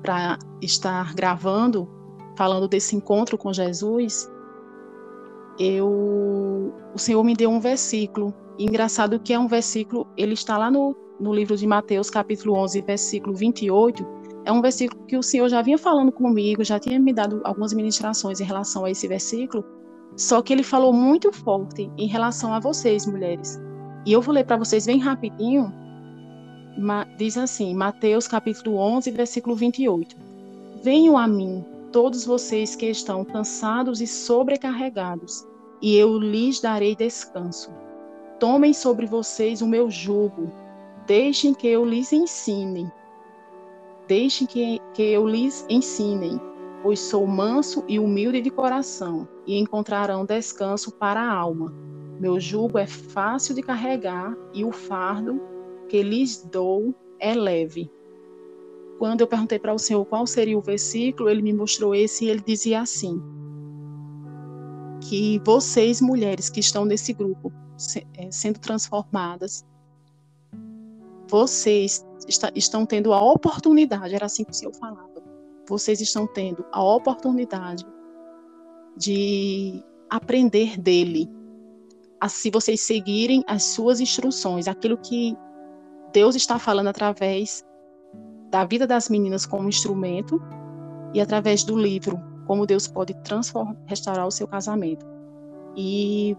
para 0.06 0.38
estar 0.62 1.16
gravando, 1.16 1.90
falando 2.38 2.68
desse 2.68 2.96
encontro 2.96 3.40
com 3.40 3.52
Jesus, 3.52 4.30
eu, 5.58 6.72
o 6.94 6.98
Senhor 6.98 7.24
me 7.24 7.34
deu 7.34 7.50
um 7.50 7.60
versículo. 7.60 8.32
Engraçado 8.60 9.20
que 9.20 9.34
é 9.34 9.40
um 9.40 9.48
versículo, 9.48 10.06
ele 10.16 10.34
está 10.34 10.60
lá 10.60 10.70
no, 10.70 10.96
no 11.20 11.34
livro 11.34 11.58
de 11.58 11.66
Mateus, 11.66 12.12
capítulo 12.12 12.56
11, 12.56 12.82
versículo 12.84 13.36
28. 13.36 14.06
É 14.46 14.52
um 14.52 14.62
versículo 14.62 15.04
que 15.08 15.18
o 15.18 15.24
Senhor 15.24 15.50
já 15.50 15.64
vinha 15.64 15.78
falando 15.78 16.12
comigo, 16.12 16.64
já 16.64 16.80
tinha 16.80 17.00
me 17.00 17.12
dado 17.12 17.42
algumas 17.44 17.74
ministrações 17.74 18.40
em 18.40 18.44
relação 18.44 18.86
a 18.86 18.92
esse 18.92 19.08
versículo, 19.08 19.66
só 20.16 20.40
que 20.40 20.54
ele 20.54 20.62
falou 20.62 20.94
muito 20.94 21.32
forte 21.32 21.92
em 21.98 22.08
relação 22.08 22.54
a 22.54 22.60
vocês, 22.60 23.08
mulheres. 23.08 23.60
E 24.06 24.14
eu 24.14 24.22
vou 24.22 24.36
ler 24.36 24.46
para 24.46 24.58
vocês 24.58 24.86
bem 24.86 25.00
rapidinho, 25.00 25.74
diz 27.18 27.38
assim, 27.38 27.74
Mateus 27.74 28.28
capítulo 28.28 28.78
11, 28.78 29.12
versículo 29.12 29.56
28. 29.56 30.16
Venham 30.84 31.18
a 31.18 31.28
mim, 31.28 31.64
todos 31.92 32.26
vocês 32.26 32.76
que 32.76 32.88
estão 32.88 33.24
cansados 33.24 34.02
e 34.02 34.08
sobrecarregados, 34.08 35.46
e 35.82 35.96
eu 35.96 36.18
lhes 36.18 36.60
darei 36.60 36.96
descanso. 36.96 37.72
Tomem 38.40 38.74
sobre 38.74 39.06
vocês 39.06 39.62
o 39.62 39.68
meu 39.68 39.90
jugo, 39.90 40.52
deixem 41.08 41.54
que 41.54 41.68
eu 41.68 41.86
lhes 41.86 42.12
ensine. 42.12 42.92
Deixem 44.08 44.46
que, 44.46 44.80
que 44.94 45.02
eu 45.02 45.28
lhes 45.28 45.66
ensinem, 45.70 46.40
pois 46.84 47.00
sou 47.00 47.26
manso 47.26 47.84
e 47.88 47.98
humilde 47.98 48.42
de 48.42 48.52
coração, 48.52 49.28
e 49.48 49.58
encontrarão 49.58 50.26
descanso 50.26 50.92
para 50.92 51.22
a 51.22 51.34
alma. 51.34 51.74
Meu 52.20 52.40
jugo 52.40 52.78
é 52.78 52.86
fácil 52.86 53.56
de 53.56 53.62
carregar 53.62 54.36
e 54.54 54.64
o 54.64 54.72
fardo 54.72 55.42
que 55.96 56.04
lhes 56.04 56.44
dou 56.52 56.94
é 57.22 57.34
leve. 57.34 57.90
Quando 59.00 59.22
eu 59.22 59.28
perguntei 59.28 59.58
para 59.58 59.74
o 59.74 59.80
Senhor 59.80 60.06
qual 60.06 60.28
seria 60.28 60.58
o 60.58 60.62
versículo, 60.62 61.30
ele 61.30 61.42
me 61.42 61.54
mostrou 61.54 61.96
esse 61.96 62.26
e 62.26 62.30
ele 62.30 62.44
dizia 62.46 62.82
assim: 62.82 63.22
que 65.08 65.40
vocês, 65.46 66.02
mulheres 66.02 66.50
que 66.50 66.60
estão 66.60 66.84
nesse 66.84 67.14
grupo, 67.14 67.50
é, 68.18 68.30
sendo 68.30 68.60
transformadas, 68.60 69.66
vocês 71.30 72.06
estão 72.54 72.86
tendo 72.86 73.14
a 73.14 73.24
oportunidade, 73.24 74.14
era 74.14 74.26
assim 74.26 74.44
que 74.44 74.52
o 74.52 74.54
Senhor 74.54 74.74
falava, 74.76 75.24
vocês 75.68 76.02
estão 76.02 76.28
tendo 76.28 76.66
a 76.74 76.84
oportunidade 76.84 77.86
de 78.98 79.82
aprender 80.10 80.78
dele, 80.78 81.30
se 82.28 82.50
vocês 82.50 82.82
seguirem 82.82 83.44
as 83.48 83.64
suas 83.64 84.02
instruções, 84.02 84.68
aquilo 84.68 84.98
que 84.98 85.38
Deus 86.16 86.34
está 86.34 86.58
falando 86.58 86.88
através 86.88 87.62
da 88.50 88.64
vida 88.64 88.88
das 88.88 89.10
meninas 89.10 89.46
como 89.46 89.68
instrumento 89.68 90.42
e 91.14 91.20
através 91.20 91.62
do 91.62 91.78
livro, 91.78 92.18
como 92.48 92.66
Deus 92.66 92.88
pode 92.88 93.14
transformar, 93.16 93.76
restaurar 93.86 94.26
o 94.26 94.32
seu 94.32 94.48
casamento. 94.48 95.06
E 95.76 96.34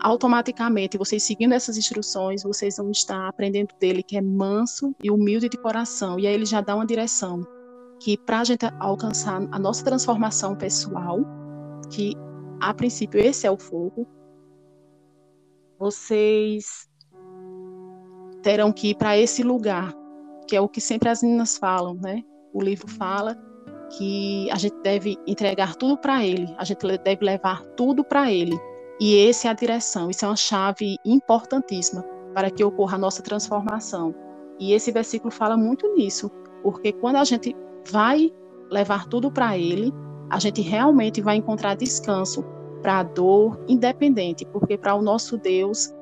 automaticamente, 0.00 0.98
vocês 0.98 1.22
seguindo 1.22 1.54
essas 1.54 1.78
instruções, 1.78 2.42
vocês 2.42 2.76
vão 2.76 2.90
estar 2.90 3.26
aprendendo 3.26 3.74
dele 3.80 4.02
que 4.02 4.18
é 4.18 4.20
manso 4.20 4.94
e 5.02 5.10
humilde 5.10 5.48
de 5.48 5.56
coração. 5.56 6.20
E 6.20 6.26
aí 6.26 6.34
ele 6.34 6.44
já 6.44 6.60
dá 6.60 6.76
uma 6.76 6.84
direção 6.84 7.42
que 8.00 8.18
para 8.18 8.40
a 8.40 8.44
gente 8.44 8.66
alcançar 8.78 9.40
a 9.50 9.58
nossa 9.58 9.82
transformação 9.82 10.54
pessoal, 10.54 11.20
que 11.88 12.14
a 12.60 12.74
princípio 12.74 13.18
esse 13.18 13.46
é 13.46 13.50
o 13.50 13.56
foco, 13.56 14.06
vocês 15.78 16.91
terão 18.42 18.72
que 18.72 18.90
ir 18.90 18.94
para 18.96 19.16
esse 19.16 19.42
lugar, 19.42 19.94
que 20.48 20.56
é 20.56 20.60
o 20.60 20.68
que 20.68 20.80
sempre 20.80 21.08
as 21.08 21.22
meninas 21.22 21.56
falam, 21.56 21.94
né? 21.94 22.22
O 22.52 22.60
livro 22.60 22.88
fala 22.88 23.36
que 23.96 24.50
a 24.50 24.56
gente 24.56 24.76
deve 24.82 25.16
entregar 25.26 25.76
tudo 25.76 25.96
para 25.96 26.24
ele, 26.24 26.52
a 26.58 26.64
gente 26.64 26.80
deve 26.98 27.24
levar 27.24 27.62
tudo 27.76 28.04
para 28.04 28.30
ele. 28.30 28.58
E 29.00 29.28
essa 29.28 29.48
é 29.48 29.50
a 29.50 29.54
direção, 29.54 30.10
isso 30.10 30.24
é 30.24 30.28
uma 30.28 30.36
chave 30.36 30.96
importantíssima 31.04 32.02
para 32.34 32.50
que 32.50 32.64
ocorra 32.64 32.96
a 32.96 33.00
nossa 33.00 33.22
transformação. 33.22 34.14
E 34.58 34.72
esse 34.72 34.90
versículo 34.92 35.30
fala 35.30 35.56
muito 35.56 35.92
nisso, 35.94 36.30
porque 36.62 36.92
quando 36.92 37.16
a 37.16 37.24
gente 37.24 37.54
vai 37.90 38.32
levar 38.70 39.06
tudo 39.08 39.30
para 39.30 39.58
ele, 39.58 39.92
a 40.30 40.38
gente 40.38 40.62
realmente 40.62 41.20
vai 41.20 41.36
encontrar 41.36 41.74
descanso 41.74 42.44
para 42.80 43.00
a 43.00 43.02
dor 43.02 43.62
independente, 43.68 44.46
porque 44.46 44.78
para 44.78 44.94
o 44.94 45.02
nosso 45.02 45.36
Deus 45.36 45.92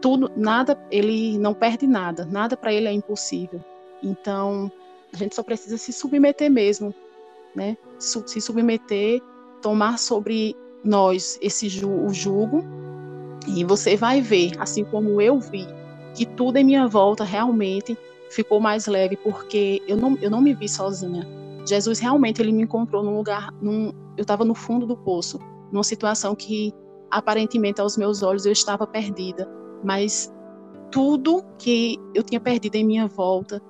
tudo, 0.00 0.30
nada, 0.36 0.78
ele 0.90 1.38
não 1.38 1.54
perde 1.54 1.86
nada, 1.86 2.24
nada 2.24 2.56
para 2.56 2.72
ele 2.72 2.88
é 2.88 2.92
impossível. 2.92 3.60
Então, 4.02 4.70
a 5.12 5.16
gente 5.16 5.34
só 5.34 5.42
precisa 5.42 5.78
se 5.78 5.92
submeter 5.92 6.50
mesmo, 6.50 6.94
né? 7.54 7.76
Se 7.98 8.40
submeter, 8.40 9.20
tomar 9.62 9.98
sobre 9.98 10.54
nós 10.84 11.38
esse 11.40 11.68
ju 11.68 11.90
o 11.90 12.12
jugo, 12.12 12.62
e 13.46 13.64
você 13.64 13.96
vai 13.96 14.20
ver, 14.20 14.52
assim 14.58 14.84
como 14.84 15.20
eu 15.20 15.38
vi, 15.38 15.66
que 16.14 16.26
tudo 16.26 16.56
em 16.56 16.64
minha 16.64 16.86
volta 16.86 17.24
realmente 17.24 17.96
ficou 18.30 18.60
mais 18.60 18.86
leve, 18.86 19.16
porque 19.16 19.82
eu 19.86 19.96
não, 19.96 20.16
eu 20.20 20.30
não 20.30 20.40
me 20.40 20.52
vi 20.54 20.68
sozinha. 20.68 21.26
Jesus 21.66 21.98
realmente 21.98 22.40
ele 22.40 22.52
me 22.52 22.62
encontrou 22.62 23.02
num 23.02 23.16
lugar, 23.16 23.52
num, 23.60 23.92
eu 24.16 24.22
estava 24.22 24.44
no 24.44 24.54
fundo 24.54 24.86
do 24.86 24.96
poço, 24.96 25.38
numa 25.70 25.84
situação 25.84 26.34
que 26.34 26.72
aparentemente 27.10 27.80
aos 27.80 27.96
meus 27.96 28.22
olhos 28.22 28.46
eu 28.46 28.52
estava 28.52 28.86
perdida, 28.86 29.48
mas 29.84 30.32
tudo 30.90 31.44
que 31.58 31.98
eu 32.14 32.22
tinha 32.22 32.40
perdido 32.40 32.74
em 32.76 32.84
minha 32.84 33.06
volta, 33.06 33.60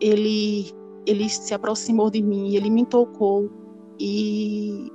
ele 0.00 0.72
ele 1.04 1.28
se 1.28 1.52
aproximou 1.52 2.10
de 2.10 2.22
mim, 2.22 2.54
ele 2.54 2.70
me 2.70 2.86
tocou 2.86 3.50
e 3.98 4.90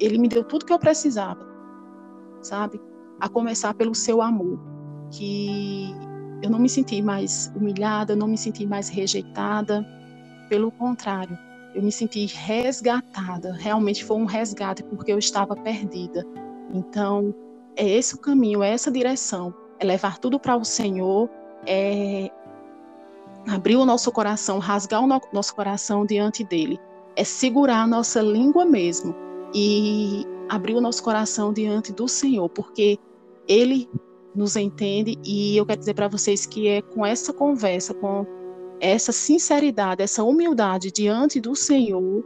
ele 0.00 0.18
me 0.18 0.28
deu 0.28 0.44
tudo 0.44 0.64
que 0.64 0.72
eu 0.72 0.78
precisava, 0.78 1.44
sabe? 2.40 2.80
A 3.20 3.28
começar 3.28 3.74
pelo 3.74 3.94
seu 3.94 4.22
amor, 4.22 4.58
que 5.10 5.92
eu 6.42 6.50
não 6.50 6.58
me 6.58 6.68
senti 6.68 7.02
mais 7.02 7.52
humilhada, 7.56 8.12
eu 8.12 8.16
não 8.16 8.28
me 8.28 8.38
senti 8.38 8.66
mais 8.66 8.88
rejeitada, 8.88 9.84
pelo 10.48 10.70
contrário, 10.70 11.36
eu 11.74 11.82
me 11.82 11.90
senti 11.90 12.26
resgatada. 12.26 13.52
Realmente 13.54 14.04
foi 14.04 14.16
um 14.16 14.24
resgate 14.24 14.82
porque 14.84 15.12
eu 15.12 15.18
estava 15.18 15.56
perdida. 15.56 16.24
Então, 16.72 17.34
é 17.76 17.88
esse 17.88 18.14
o 18.14 18.18
caminho, 18.18 18.62
é 18.62 18.70
essa 18.70 18.90
direção, 18.90 19.54
é 19.78 19.84
levar 19.84 20.18
tudo 20.18 20.38
para 20.38 20.56
o 20.56 20.64
Senhor, 20.64 21.28
é 21.66 22.30
abrir 23.48 23.76
o 23.76 23.84
nosso 23.84 24.10
coração, 24.12 24.58
rasgar 24.58 25.02
o 25.02 25.06
no 25.06 25.20
nosso 25.32 25.54
coração 25.54 26.06
diante 26.06 26.44
dele, 26.44 26.78
é 27.16 27.24
segurar 27.24 27.82
a 27.82 27.86
nossa 27.86 28.20
língua 28.20 28.64
mesmo 28.64 29.14
e 29.54 30.26
abrir 30.48 30.74
o 30.74 30.80
nosso 30.80 31.02
coração 31.02 31.52
diante 31.52 31.92
do 31.92 32.08
Senhor, 32.08 32.48
porque 32.48 32.98
ele 33.48 33.88
nos 34.34 34.56
entende 34.56 35.18
e 35.24 35.56
eu 35.56 35.66
quero 35.66 35.80
dizer 35.80 35.94
para 35.94 36.08
vocês 36.08 36.46
que 36.46 36.68
é 36.68 36.80
com 36.80 37.04
essa 37.04 37.32
conversa, 37.32 37.92
com 37.92 38.26
essa 38.80 39.12
sinceridade, 39.12 40.02
essa 40.02 40.24
humildade 40.24 40.90
diante 40.90 41.40
do 41.40 41.54
Senhor 41.54 42.24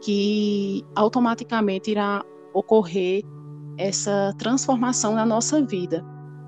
que 0.00 0.84
automaticamente 0.94 1.92
irá 1.92 2.24
ocorrer 2.52 3.22
essa 3.78 4.32
transformação 4.38 5.14
na 5.14 5.24
nossa 5.24 5.62
vida. 5.64 6.04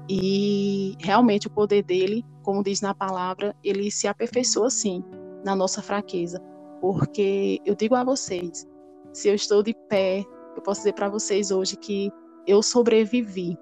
E 0.09 0.95
realmente 0.99 1.47
o 1.47 1.51
poder 1.51 1.83
dele, 1.83 2.25
como 2.43 2.63
diz 2.63 2.81
na 2.81 2.95
palavra, 2.95 3.55
ele 3.65 3.91
se 3.91 4.07
aperfeiçoa 4.07 4.69
sim 4.71 5.03
na 5.45 5.57
nossa 5.57 5.83
fraqueza. 5.83 6.41
Porque 6.81 7.61
eu 7.65 7.75
digo 7.75 7.95
a 7.95 8.05
vocês, 8.05 8.67
se 9.13 9.29
eu 9.29 9.35
estou 9.35 9.63
de 9.63 9.75
pé, 9.89 10.25
eu 10.55 10.63
posso 10.63 10.81
dizer 10.81 10.93
para 10.93 11.09
vocês 11.09 11.51
hoje 11.51 11.77
que 11.77 12.11
eu 12.47 12.63
sobrevivi, 12.63 13.57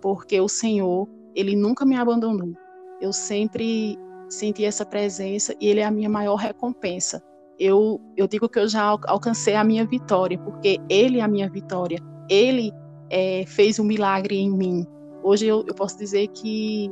porque 0.00 0.40
o 0.40 0.48
Senhor, 0.48 1.08
ele 1.34 1.54
nunca 1.54 1.84
me 1.84 1.96
abandonou. 1.96 2.54
Eu 3.00 3.12
sempre 3.12 3.98
senti 4.28 4.64
essa 4.64 4.86
presença 4.86 5.54
e 5.60 5.68
ele 5.68 5.80
é 5.80 5.84
a 5.84 5.90
minha 5.90 6.08
maior 6.08 6.36
recompensa. 6.36 7.22
Eu, 7.58 8.00
eu 8.16 8.26
digo 8.26 8.48
que 8.48 8.58
eu 8.58 8.66
já 8.66 8.96
alcancei 9.06 9.54
a 9.54 9.62
minha 9.62 9.84
vitória, 9.84 10.38
porque 10.38 10.78
ele 10.88 11.18
é 11.18 11.22
a 11.22 11.28
minha 11.28 11.48
vitória. 11.48 11.98
Ele 12.28 12.72
é, 13.14 13.46
fez 13.46 13.78
um 13.78 13.84
milagre 13.84 14.36
em 14.36 14.50
mim. 14.50 14.84
Hoje 15.22 15.46
eu, 15.46 15.64
eu 15.68 15.74
posso 15.74 15.96
dizer 15.96 16.26
que 16.28 16.90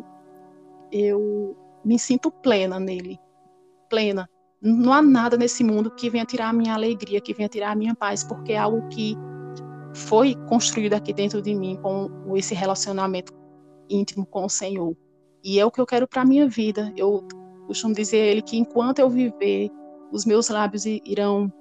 eu 0.92 1.56
me 1.84 1.98
sinto 1.98 2.30
plena 2.30 2.78
nele, 2.78 3.18
plena. 3.90 4.30
Não 4.62 4.92
há 4.92 5.02
nada 5.02 5.36
nesse 5.36 5.64
mundo 5.64 5.90
que 5.90 6.08
venha 6.08 6.24
tirar 6.24 6.50
a 6.50 6.52
minha 6.52 6.74
alegria, 6.74 7.20
que 7.20 7.34
venha 7.34 7.48
tirar 7.48 7.72
a 7.72 7.74
minha 7.74 7.92
paz, 7.92 8.22
porque 8.22 8.52
é 8.52 8.58
algo 8.58 8.86
que 8.86 9.16
foi 9.92 10.36
construído 10.48 10.94
aqui 10.94 11.12
dentro 11.12 11.42
de 11.42 11.56
mim 11.56 11.76
com 11.82 12.36
esse 12.36 12.54
relacionamento 12.54 13.32
íntimo 13.90 14.24
com 14.24 14.44
o 14.44 14.48
Senhor. 14.48 14.96
E 15.42 15.58
é 15.58 15.66
o 15.66 15.72
que 15.72 15.80
eu 15.80 15.86
quero 15.86 16.06
para 16.06 16.22
a 16.22 16.24
minha 16.24 16.48
vida. 16.48 16.92
Eu 16.96 17.26
costumo 17.66 17.92
dizer 17.92 18.22
a 18.22 18.26
ele 18.26 18.42
que 18.42 18.56
enquanto 18.56 19.00
eu 19.00 19.10
viver, 19.10 19.72
os 20.12 20.24
meus 20.24 20.48
lábios 20.48 20.86
irão 20.86 21.52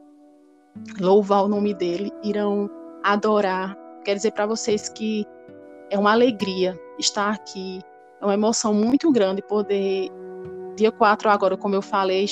louvar 1.00 1.46
o 1.46 1.48
nome 1.48 1.74
dele, 1.74 2.12
irão 2.24 2.70
adorar, 3.04 3.76
Quero 4.04 4.18
dizer 4.18 4.32
para 4.32 4.46
vocês 4.46 4.90
que 4.90 5.26
é 5.90 5.98
uma 5.98 6.12
alegria 6.12 6.80
estar 6.98 7.30
aqui, 7.30 7.82
é 8.20 8.26
uma 8.26 8.34
emoção 8.34 8.74
muito 8.74 9.12
grande 9.12 9.42
poder, 9.42 10.10
dia 10.76 10.92
4 10.92 11.30
agora, 11.30 11.58
como 11.58 11.76
eu 11.76 11.82
falei, 11.82 12.26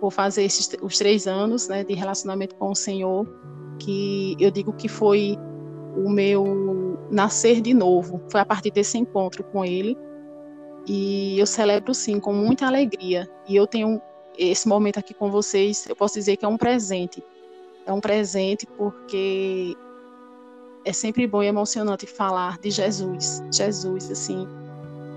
vou 0.00 0.10
fazer 0.10 0.44
esses, 0.44 0.70
os 0.82 0.96
três 0.98 1.26
anos 1.26 1.68
né, 1.68 1.84
de 1.84 1.94
relacionamento 1.94 2.54
com 2.56 2.70
o 2.70 2.74
Senhor, 2.74 3.26
que 3.78 4.36
eu 4.40 4.50
digo 4.50 4.72
que 4.72 4.88
foi 4.88 5.36
o 5.96 6.08
meu 6.08 6.98
nascer 7.10 7.60
de 7.60 7.74
novo, 7.74 8.22
foi 8.30 8.40
a 8.40 8.44
partir 8.44 8.70
desse 8.70 8.96
encontro 8.98 9.44
com 9.44 9.64
Ele, 9.64 9.96
e 10.86 11.38
eu 11.38 11.46
celebro 11.46 11.92
sim 11.92 12.18
com 12.18 12.32
muita 12.32 12.66
alegria, 12.66 13.28
e 13.46 13.54
eu 13.54 13.66
tenho 13.66 14.00
esse 14.38 14.66
momento 14.66 14.98
aqui 14.98 15.12
com 15.12 15.30
vocês, 15.30 15.86
eu 15.86 15.96
posso 15.96 16.14
dizer 16.14 16.36
que 16.36 16.44
é 16.44 16.48
um 16.48 16.56
presente, 16.56 17.22
é 17.84 17.92
um 17.92 18.00
presente 18.00 18.66
porque 18.66 19.76
é 20.84 20.92
sempre 20.92 21.26
bom 21.26 21.42
e 21.42 21.46
emocionante 21.46 22.06
falar 22.06 22.58
de 22.58 22.70
Jesus, 22.70 23.42
Jesus, 23.52 24.10
assim, 24.10 24.46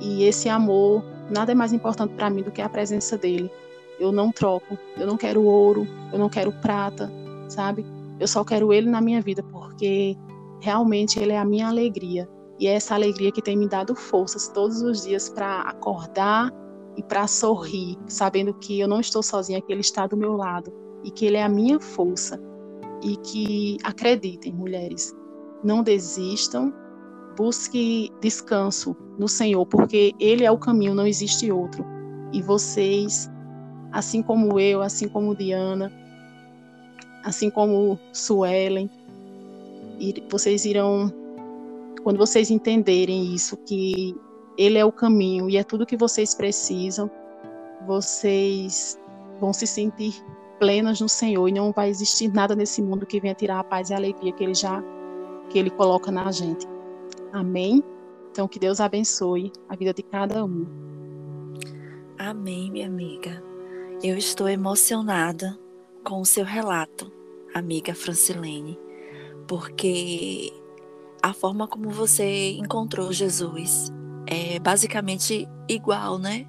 E 0.02 0.24
esse 0.24 0.50
amor, 0.50 1.04
nada 1.30 1.54
é 1.54 1.56
mais 1.56 1.72
importante 1.72 2.14
para 2.16 2.30
mim 2.30 2.44
do 2.44 2.52
que 2.52 2.62
a 2.62 2.68
presença 2.68 3.18
dele. 3.18 3.50
Eu 4.00 4.12
não 4.12 4.32
troco, 4.32 4.78
eu 4.98 5.08
não 5.08 5.16
quero 5.16 5.44
ouro, 5.44 5.88
eu 6.12 6.20
não 6.20 6.28
quero 6.28 6.52
prata, 6.52 7.10
sabe? 7.48 7.86
Eu 8.20 8.28
só 8.28 8.44
quero 8.44 8.74
ele 8.74 8.90
na 8.90 9.00
minha 9.00 9.22
vida 9.22 9.42
porque 9.44 10.18
realmente 10.60 11.20
ele 11.20 11.32
é 11.32 11.38
a 11.38 11.46
minha 11.46 11.68
alegria. 11.70 12.28
E 12.60 12.68
é 12.68 12.74
essa 12.74 12.96
alegria 12.96 13.32
que 13.32 13.42
tem 13.42 13.56
me 13.56 13.68
dado 13.68 13.96
forças 13.96 14.48
todos 14.50 14.82
os 14.82 15.04
dias 15.04 15.30
para 15.30 15.62
acordar 15.62 16.52
e 16.98 17.04
para 17.04 17.26
sorrir, 17.28 17.98
sabendo 18.08 18.54
que 18.54 18.80
eu 18.80 18.88
não 18.88 19.00
estou 19.00 19.24
sozinha, 19.24 19.62
que 19.62 19.72
ele 19.72 19.82
está 19.82 20.06
do 20.06 20.18
meu 20.18 20.34
lado 20.36 20.74
e 21.04 21.12
que 21.12 21.26
ele 21.26 21.38
é 21.38 21.44
a 21.44 21.50
minha 21.50 21.80
força. 21.80 22.40
E 23.02 23.18
que 23.18 23.78
acreditem, 23.84 24.54
mulheres, 24.54 25.14
não 25.64 25.84
desistam, 25.84 26.74
busque 27.38 28.12
descanso 28.22 28.96
no 29.18 29.28
Senhor, 29.28 29.66
porque 29.66 30.14
ele 30.20 30.44
é 30.44 30.52
o 30.52 30.58
caminho, 30.58 30.94
não 30.94 31.08
existe 31.08 31.52
outro. 31.52 31.86
E 32.32 32.42
vocês, 32.42 33.30
assim 33.92 34.22
como 34.22 34.60
eu, 34.60 34.82
assim 34.82 35.08
como 35.08 35.36
Diana, 35.36 35.92
assim 37.24 37.50
como 37.50 38.00
Suelen, 38.12 38.90
vocês 40.30 40.66
irão 40.66 41.12
quando 42.04 42.18
vocês 42.18 42.52
entenderem 42.52 43.34
isso, 43.34 43.56
que 43.58 44.16
Ele 44.58 44.78
é 44.78 44.86
o 44.86 44.92
caminho 44.92 45.50
e 45.50 45.58
é 45.58 45.64
tudo 45.64 45.86
que 45.86 45.96
vocês 45.96 46.36
precisam, 46.36 47.10
vocês 47.88 49.00
vão 49.40 49.54
se 49.54 49.66
sentir 49.66 50.14
plenas 50.60 51.00
no 51.00 51.08
Senhor 51.08 51.48
e 51.48 51.52
não 51.52 51.72
vai 51.72 51.90
existir 51.90 52.32
nada 52.32 52.56
nesse 52.56 52.82
mundo 52.82 53.06
que 53.06 53.20
venha 53.20 53.34
tirar 53.34 53.60
a 53.60 53.64
paz 53.64 53.90
e 53.90 53.94
a 53.94 53.98
alegria 53.98 54.34
que 54.34 54.44
Ele 54.44 54.54
já 54.54 54.84
que 55.54 55.60
Ele 55.60 55.70
coloca 55.70 56.12
na 56.12 56.32
gente. 56.32 56.68
Amém? 57.32 57.84
Então 58.32 58.48
que 58.48 58.58
Deus 58.58 58.80
abençoe 58.82 59.52
a 59.70 59.76
vida 59.76 59.94
de 59.94 60.02
cada 60.02 60.44
um. 60.44 60.66
Amém, 62.18 62.72
minha 62.72 62.88
amiga. 62.88 63.42
Eu 64.02 64.18
estou 64.18 64.50
emocionada 64.50 65.58
com 66.04 66.20
o 66.20 66.26
seu 66.26 66.44
relato, 66.44 67.12
amiga 67.54 67.94
Francilene, 67.94 68.80
porque 69.48 70.52
a 71.22 71.34
forma 71.34 71.68
como 71.68 71.92
você 71.92 72.54
encontrou 72.54 73.14
Jesus 73.14 73.94
é 74.26 74.58
basicamente 74.58 75.48
igual, 75.70 76.18
né? 76.18 76.48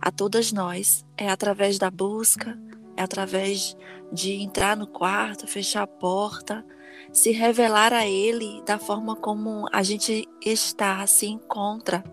A 0.00 0.10
todas 0.10 0.52
nós. 0.52 1.04
É 1.18 1.28
através 1.28 1.78
da 1.78 1.90
busca, 1.90 2.58
é 2.96 3.02
através 3.02 3.76
de 4.10 4.32
entrar 4.32 4.74
no 4.74 4.86
quarto, 4.86 5.46
fechar 5.46 5.82
a 5.82 5.86
porta, 5.86 6.64
se 7.12 7.32
revelar 7.32 7.92
a 7.92 8.06
Ele 8.06 8.62
da 8.64 8.78
forma 8.78 9.16
como 9.16 9.66
a 9.72 9.82
gente 9.82 10.28
está, 10.44 11.06
se 11.06 11.26
encontra. 11.26 12.04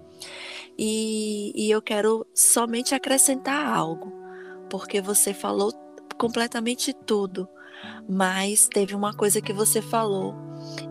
E, 0.77 1.53
e 1.55 1.71
eu 1.71 1.81
quero 1.81 2.25
somente 2.33 2.93
acrescentar 2.93 3.67
algo, 3.67 4.11
porque 4.69 5.01
você 5.01 5.33
falou 5.33 5.71
completamente 6.17 6.93
tudo, 6.93 7.47
mas 8.07 8.67
teve 8.67 8.95
uma 8.95 9.13
coisa 9.13 9.41
que 9.41 9.53
você 9.53 9.81
falou 9.81 10.35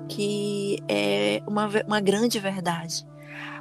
que 0.09 0.79
é 0.89 1.43
uma, 1.47 1.69
uma 1.87 2.01
grande 2.01 2.39
verdade. 2.39 3.07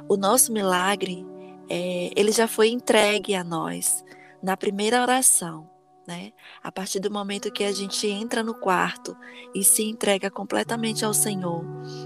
O 0.08 0.16
nosso 0.16 0.52
milagre, 0.52 1.26
é, 1.68 2.10
ele 2.14 2.32
já 2.32 2.46
foi 2.46 2.68
entregue 2.68 3.34
a 3.34 3.42
nós 3.42 4.04
na 4.42 4.56
primeira 4.56 5.00
oração. 5.00 5.73
Né? 6.06 6.32
A 6.62 6.70
partir 6.70 7.00
do 7.00 7.10
momento 7.10 7.50
que 7.50 7.64
a 7.64 7.72
gente 7.72 8.06
entra 8.06 8.42
no 8.42 8.54
quarto 8.54 9.16
e 9.54 9.64
se 9.64 9.84
entrega 9.84 10.30
completamente 10.30 11.02
ao 11.02 11.14
Senhor, 11.14 11.64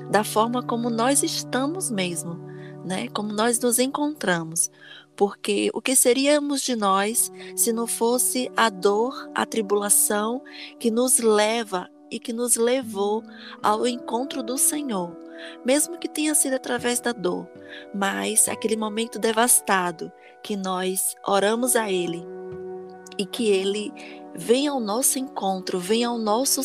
da 0.08 0.22
forma 0.22 0.62
como 0.62 0.88
nós 0.88 1.24
estamos 1.24 1.90
mesmo, 1.90 2.38
né? 2.84 3.08
Como 3.08 3.32
nós 3.32 3.58
nos 3.58 3.80
encontramos, 3.80 4.70
porque 5.16 5.68
o 5.74 5.82
que 5.82 5.96
seríamos 5.96 6.62
de 6.62 6.76
nós 6.76 7.32
se 7.56 7.72
não 7.72 7.88
fosse 7.88 8.48
a 8.56 8.70
dor, 8.70 9.28
a 9.34 9.44
tribulação 9.44 10.44
que 10.78 10.92
nos 10.92 11.18
leva 11.18 11.90
e 12.08 12.20
que 12.20 12.32
nos 12.32 12.54
levou 12.54 13.24
ao 13.60 13.84
encontro 13.84 14.44
do 14.44 14.56
Senhor, 14.56 15.16
mesmo 15.64 15.98
que 15.98 16.08
tenha 16.08 16.36
sido 16.36 16.54
através 16.54 17.00
da 17.00 17.12
dor, 17.12 17.48
mas 17.92 18.48
aquele 18.48 18.76
momento 18.76 19.18
devastado 19.18 20.12
que 20.40 20.56
nós 20.56 21.16
oramos 21.26 21.74
a 21.74 21.90
Ele 21.90 22.37
e 23.18 23.26
que 23.26 23.48
Ele 23.48 23.92
venha 24.34 24.70
ao 24.70 24.80
nosso 24.80 25.18
encontro, 25.18 25.78
venha 25.78 26.08
ao 26.08 26.18
nosso 26.18 26.62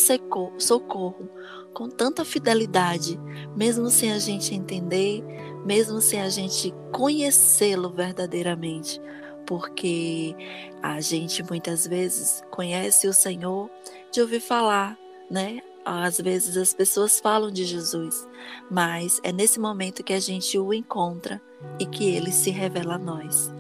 socorro 0.60 1.30
com 1.74 1.90
tanta 1.90 2.24
fidelidade, 2.24 3.20
mesmo 3.56 3.90
sem 3.90 4.12
a 4.12 4.20
gente 4.20 4.54
entender, 4.54 5.24
mesmo 5.66 6.00
sem 6.00 6.22
a 6.22 6.30
gente 6.30 6.74
conhecê-lo 6.92 7.90
verdadeiramente, 7.90 9.02
porque 9.46 10.36
a 10.82 11.02
gente 11.02 11.42
muitas 11.44 11.88
vezes 11.88 12.44
conhece 12.52 13.08
o 13.08 13.14
Senhor 13.14 13.70
de 14.12 14.22
ouvir 14.22 14.40
falar, 14.40 14.98
né? 15.30 15.62
Às 15.84 16.18
vezes 16.18 16.56
as 16.56 16.74
pessoas 16.74 17.20
falam 17.20 17.52
de 17.52 17.66
Jesus, 17.66 18.28
mas 18.72 19.20
é 19.24 19.34
nesse 19.34 19.60
momento 19.60 20.04
que 20.04 20.14
a 20.14 20.20
gente 20.20 20.58
o 20.58 20.74
encontra 20.74 21.42
e 21.80 21.86
que 21.86 22.06
ele 22.06 22.32
se 22.32 22.52
revela 22.52 22.96
a 22.96 23.00
nós. 23.00 23.52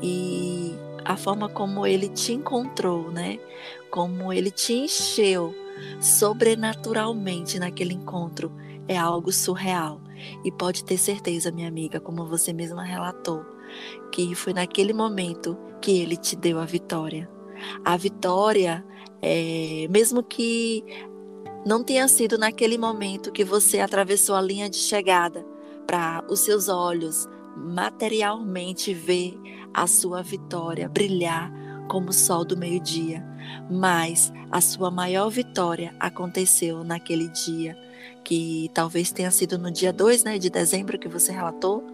E 0.00 0.74
a 1.06 1.16
forma 1.16 1.48
como 1.48 1.86
ele 1.86 2.08
te 2.08 2.32
encontrou, 2.32 3.10
né? 3.10 3.38
Como 3.90 4.32
ele 4.32 4.50
te 4.50 4.72
encheu 4.72 5.54
sobrenaturalmente 6.00 7.58
naquele 7.58 7.94
encontro 7.94 8.50
é 8.88 8.96
algo 8.96 9.32
surreal. 9.32 10.00
E 10.44 10.50
pode 10.50 10.84
ter 10.84 10.98
certeza, 10.98 11.52
minha 11.52 11.68
amiga, 11.68 12.00
como 12.00 12.26
você 12.26 12.52
mesma 12.52 12.82
relatou, 12.82 13.44
que 14.10 14.34
foi 14.34 14.52
naquele 14.52 14.92
momento 14.92 15.56
que 15.80 16.00
ele 16.00 16.16
te 16.16 16.34
deu 16.34 16.58
a 16.58 16.64
vitória. 16.64 17.30
A 17.84 17.96
vitória, 17.96 18.84
é, 19.22 19.86
mesmo 19.90 20.22
que 20.22 20.84
não 21.64 21.84
tenha 21.84 22.08
sido 22.08 22.38
naquele 22.38 22.78
momento 22.78 23.32
que 23.32 23.44
você 23.44 23.80
atravessou 23.80 24.34
a 24.34 24.40
linha 24.40 24.68
de 24.68 24.76
chegada 24.76 25.44
para 25.86 26.24
os 26.28 26.40
seus 26.40 26.68
olhos 26.68 27.28
materialmente 27.56 28.92
ver 28.92 29.34
a 29.76 29.86
sua 29.86 30.22
vitória 30.22 30.88
brilhar 30.88 31.52
como 31.86 32.08
o 32.08 32.12
sol 32.12 32.46
do 32.46 32.56
meio-dia, 32.56 33.22
mas 33.70 34.32
a 34.50 34.60
sua 34.60 34.90
maior 34.90 35.28
vitória 35.28 35.94
aconteceu 36.00 36.82
naquele 36.82 37.28
dia, 37.28 37.76
que 38.24 38.70
talvez 38.72 39.12
tenha 39.12 39.30
sido 39.30 39.58
no 39.58 39.70
dia 39.70 39.92
2 39.92 40.24
né, 40.24 40.38
de 40.38 40.48
dezembro 40.48 40.98
que 40.98 41.08
você 41.08 41.30
relatou, 41.30 41.84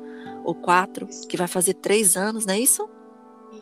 ou 0.45 0.55
4, 0.55 1.09
que 1.29 1.37
vai 1.37 1.49
fazer 1.49 1.75
três 1.75 2.17
anos, 2.17 2.47
não 2.47 2.55
é 2.55 2.61
isso? 2.61 2.89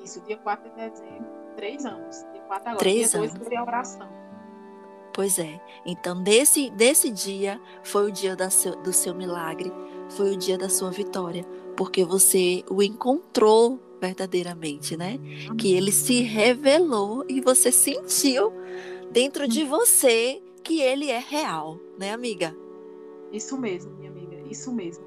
Isso, 0.05 0.21
dia 0.27 0.37
4 0.37 0.71
de 0.71 0.77
dezembro, 0.77 1.27
três 1.57 1.85
anos. 1.87 2.23
Dia 2.33 2.43
4 2.43 2.69
agora, 2.69 2.77
três 2.79 3.11
dia 3.11 3.21
anos. 3.21 3.33
2 3.33 3.49
foi 3.49 3.57
a 3.57 3.63
oração. 3.63 4.09
Pois 5.15 5.39
é. 5.39 5.61
Então, 5.85 6.23
desse, 6.23 6.71
desse 6.71 7.11
dia 7.11 7.61
foi 7.83 8.09
o 8.09 8.13
dia 8.13 8.37
seu, 8.51 8.77
do 8.83 8.93
seu 8.93 9.15
milagre, 9.15 9.73
foi 10.11 10.35
o 10.35 10.37
dia 10.37 10.57
da 10.57 10.69
sua 10.69 10.91
vitória, 10.91 11.45
porque 11.77 12.05
você 12.05 12.63
o 12.71 12.83
encontrou 12.83 13.90
verdadeiramente, 14.01 14.97
né? 14.97 15.19
Que 15.59 15.75
ele 15.75 15.93
se 15.93 16.23
revelou 16.23 17.25
e 17.29 17.41
você 17.41 17.71
sentiu 17.71 18.53
dentro 19.11 19.47
de 19.47 19.65
você 19.65 20.41
que 20.63 20.81
ele 20.81 21.11
é 21.11 21.19
real, 21.19 21.79
né, 21.99 22.13
amiga? 22.13 22.57
Isso 23.33 23.59
mesmo, 23.59 23.93
minha 23.97 24.11
amiga, 24.11 24.37
isso 24.51 24.73
mesmo. 24.73 25.05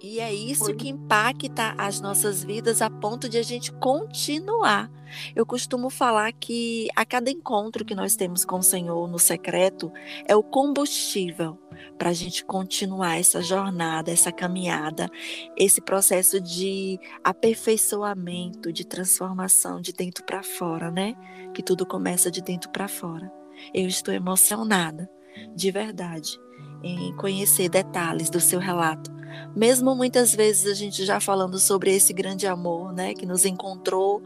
E 0.00 0.20
é 0.20 0.32
isso 0.32 0.74
que 0.74 0.88
impacta 0.88 1.74
as 1.76 2.00
nossas 2.00 2.44
vidas 2.44 2.80
a 2.80 2.88
ponto 2.88 3.28
de 3.28 3.36
a 3.36 3.42
gente 3.42 3.72
continuar. 3.72 4.90
Eu 5.34 5.44
costumo 5.44 5.90
falar 5.90 6.32
que 6.32 6.88
a 6.94 7.04
cada 7.04 7.30
encontro 7.30 7.84
que 7.84 7.96
nós 7.96 8.14
temos 8.14 8.44
com 8.44 8.58
o 8.58 8.62
Senhor 8.62 9.08
no 9.08 9.18
secreto 9.18 9.90
é 10.26 10.36
o 10.36 10.42
combustível 10.42 11.58
para 11.96 12.10
a 12.10 12.12
gente 12.12 12.44
continuar 12.44 13.18
essa 13.18 13.42
jornada, 13.42 14.12
essa 14.12 14.30
caminhada, 14.30 15.08
esse 15.56 15.80
processo 15.80 16.40
de 16.40 16.98
aperfeiçoamento, 17.24 18.72
de 18.72 18.86
transformação 18.86 19.80
de 19.80 19.92
dentro 19.92 20.24
para 20.24 20.44
fora, 20.44 20.92
né? 20.92 21.16
Que 21.52 21.62
tudo 21.62 21.84
começa 21.84 22.30
de 22.30 22.40
dentro 22.40 22.70
para 22.70 22.86
fora. 22.86 23.32
Eu 23.74 23.88
estou 23.88 24.14
emocionada, 24.14 25.10
de 25.56 25.72
verdade, 25.72 26.38
em 26.84 27.16
conhecer 27.16 27.68
detalhes 27.68 28.30
do 28.30 28.38
seu 28.38 28.60
relato 28.60 29.17
mesmo 29.54 29.94
muitas 29.94 30.34
vezes 30.34 30.70
a 30.70 30.74
gente 30.74 31.04
já 31.04 31.20
falando 31.20 31.58
sobre 31.58 31.94
esse 31.94 32.12
grande 32.12 32.46
amor, 32.46 32.92
né, 32.92 33.14
que 33.14 33.26
nos 33.26 33.44
encontrou, 33.44 34.22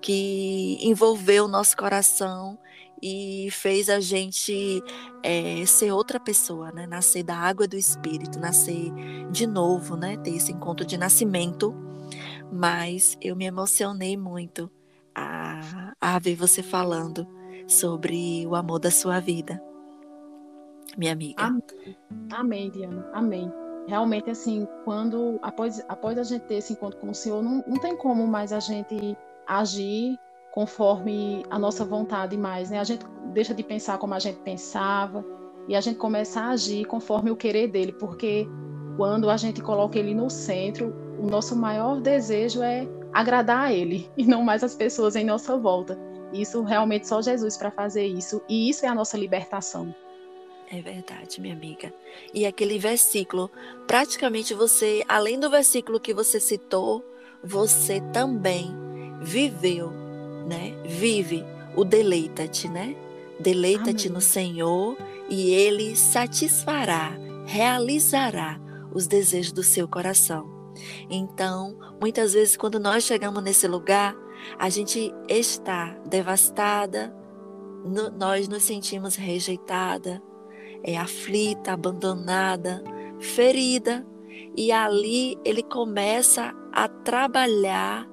que 0.00 0.78
envolveu 0.80 1.44
o 1.44 1.48
nosso 1.48 1.76
coração 1.76 2.58
e 3.02 3.48
fez 3.50 3.88
a 3.90 4.00
gente 4.00 4.82
é, 5.22 5.64
ser 5.66 5.92
outra 5.92 6.18
pessoa, 6.18 6.72
né, 6.72 6.86
nascer 6.86 7.22
da 7.22 7.36
água 7.36 7.66
do 7.68 7.76
Espírito, 7.76 8.38
nascer 8.38 8.92
de 9.30 9.46
novo, 9.46 9.96
né, 9.96 10.16
ter 10.16 10.34
esse 10.34 10.52
encontro 10.52 10.86
de 10.86 10.96
nascimento. 10.96 11.74
Mas 12.52 13.16
eu 13.20 13.34
me 13.34 13.44
emocionei 13.44 14.16
muito 14.16 14.70
a, 15.14 15.92
a 16.00 16.18
ver 16.18 16.36
você 16.36 16.62
falando 16.62 17.26
sobre 17.66 18.46
o 18.46 18.54
amor 18.54 18.78
da 18.78 18.90
sua 18.90 19.18
vida, 19.18 19.60
minha 20.96 21.12
amiga. 21.12 21.42
Amém, 21.42 21.62
Amém 22.30 22.70
Diana. 22.70 23.10
Amém. 23.12 23.65
Realmente, 23.86 24.30
assim, 24.30 24.66
quando, 24.84 25.38
após, 25.42 25.84
após 25.88 26.18
a 26.18 26.22
gente 26.22 26.42
ter 26.42 26.56
esse 26.56 26.72
encontro 26.72 26.98
com 26.98 27.10
o 27.10 27.14
Senhor, 27.14 27.42
não, 27.42 27.64
não 27.66 27.78
tem 27.78 27.96
como 27.96 28.26
mais 28.26 28.52
a 28.52 28.60
gente 28.60 29.16
agir 29.46 30.18
conforme 30.52 31.44
a 31.50 31.58
nossa 31.58 31.84
vontade 31.84 32.36
mais, 32.36 32.70
né? 32.70 32.80
A 32.80 32.84
gente 32.84 33.04
deixa 33.32 33.54
de 33.54 33.62
pensar 33.62 33.98
como 33.98 34.14
a 34.14 34.18
gente 34.18 34.38
pensava 34.40 35.24
e 35.68 35.76
a 35.76 35.80
gente 35.80 35.98
começa 35.98 36.40
a 36.40 36.50
agir 36.50 36.84
conforme 36.86 37.30
o 37.30 37.36
querer 37.36 37.68
dele, 37.68 37.92
porque 37.92 38.48
quando 38.96 39.28
a 39.28 39.36
gente 39.36 39.60
coloca 39.60 39.98
ele 39.98 40.14
no 40.14 40.30
centro, 40.30 40.94
o 41.18 41.26
nosso 41.26 41.54
maior 41.54 42.00
desejo 42.00 42.62
é 42.62 42.88
agradar 43.12 43.66
a 43.66 43.72
ele 43.72 44.10
e 44.16 44.24
não 44.24 44.42
mais 44.42 44.64
as 44.64 44.74
pessoas 44.74 45.14
em 45.14 45.24
nossa 45.24 45.56
volta. 45.56 45.98
Isso 46.32 46.62
realmente 46.62 47.06
só 47.06 47.22
Jesus 47.22 47.56
para 47.56 47.70
fazer 47.70 48.06
isso, 48.06 48.42
e 48.48 48.68
isso 48.68 48.84
é 48.84 48.88
a 48.88 48.94
nossa 48.94 49.16
libertação. 49.16 49.94
É 50.70 50.80
verdade, 50.80 51.40
minha 51.40 51.54
amiga. 51.54 51.92
E 52.34 52.44
aquele 52.44 52.78
versículo, 52.78 53.50
praticamente 53.86 54.52
você, 54.52 55.04
além 55.08 55.38
do 55.38 55.48
versículo 55.48 56.00
que 56.00 56.12
você 56.12 56.40
citou, 56.40 57.04
você 57.42 58.00
também 58.12 58.74
viveu, 59.22 59.90
né? 60.46 60.74
Vive 60.84 61.44
o 61.76 61.84
deleita-te, 61.84 62.68
né? 62.68 62.96
Deleita-te 63.38 64.08
no 64.08 64.20
Senhor 64.20 64.96
e 65.28 65.52
ele 65.52 65.94
satisfará, 65.94 67.16
realizará 67.44 68.58
os 68.92 69.06
desejos 69.06 69.52
do 69.52 69.62
seu 69.62 69.86
coração. 69.86 70.72
Então, 71.08 71.78
muitas 72.00 72.32
vezes 72.32 72.56
quando 72.56 72.80
nós 72.80 73.04
chegamos 73.04 73.42
nesse 73.42 73.68
lugar, 73.68 74.16
a 74.58 74.68
gente 74.68 75.14
está 75.28 75.96
devastada, 76.06 77.14
nós 78.18 78.48
nos 78.48 78.62
sentimos 78.62 79.14
rejeitada, 79.14 80.20
é 80.82 80.96
aflita, 80.96 81.72
abandonada, 81.72 82.82
ferida. 83.20 84.06
E 84.56 84.72
ali 84.72 85.38
ele 85.44 85.62
começa 85.62 86.54
a 86.72 86.88
trabalhar, 86.88 88.06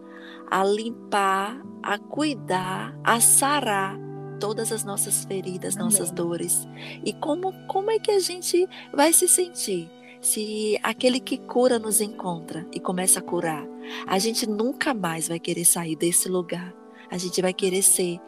a 0.50 0.64
limpar, 0.64 1.62
a 1.82 1.98
cuidar, 1.98 2.98
a 3.04 3.20
sarar 3.20 3.98
todas 4.40 4.72
as 4.72 4.84
nossas 4.84 5.26
feridas, 5.26 5.76
Amém. 5.76 5.86
nossas 5.86 6.12
dores. 6.12 6.68
E 7.04 7.14
como, 7.14 7.54
como 7.68 7.92
é 7.92 8.00
que 8.00 8.12
a 8.12 8.20
gente 8.20 8.68
vai 8.94 9.14
se 9.14 9.28
sentir? 9.28 9.90
Se 10.20 10.80
aquele 10.84 11.20
que 11.20 11.38
cura 11.38 11.78
nos 11.78 12.00
encontra 12.00 12.66
e 12.74 12.80
começa 12.80 13.20
a 13.20 13.22
curar, 13.22 13.66
a 14.08 14.18
gente 14.20 14.48
nunca 14.48 14.94
mais 14.94 15.28
vai 15.28 15.40
querer 15.40 15.66
sair 15.66 15.96
desse 15.96 16.30
lugar. 16.30 16.74
A 17.10 17.18
gente 17.18 17.42
vai 17.42 17.54
querer 17.54 17.82
ser 17.82 18.20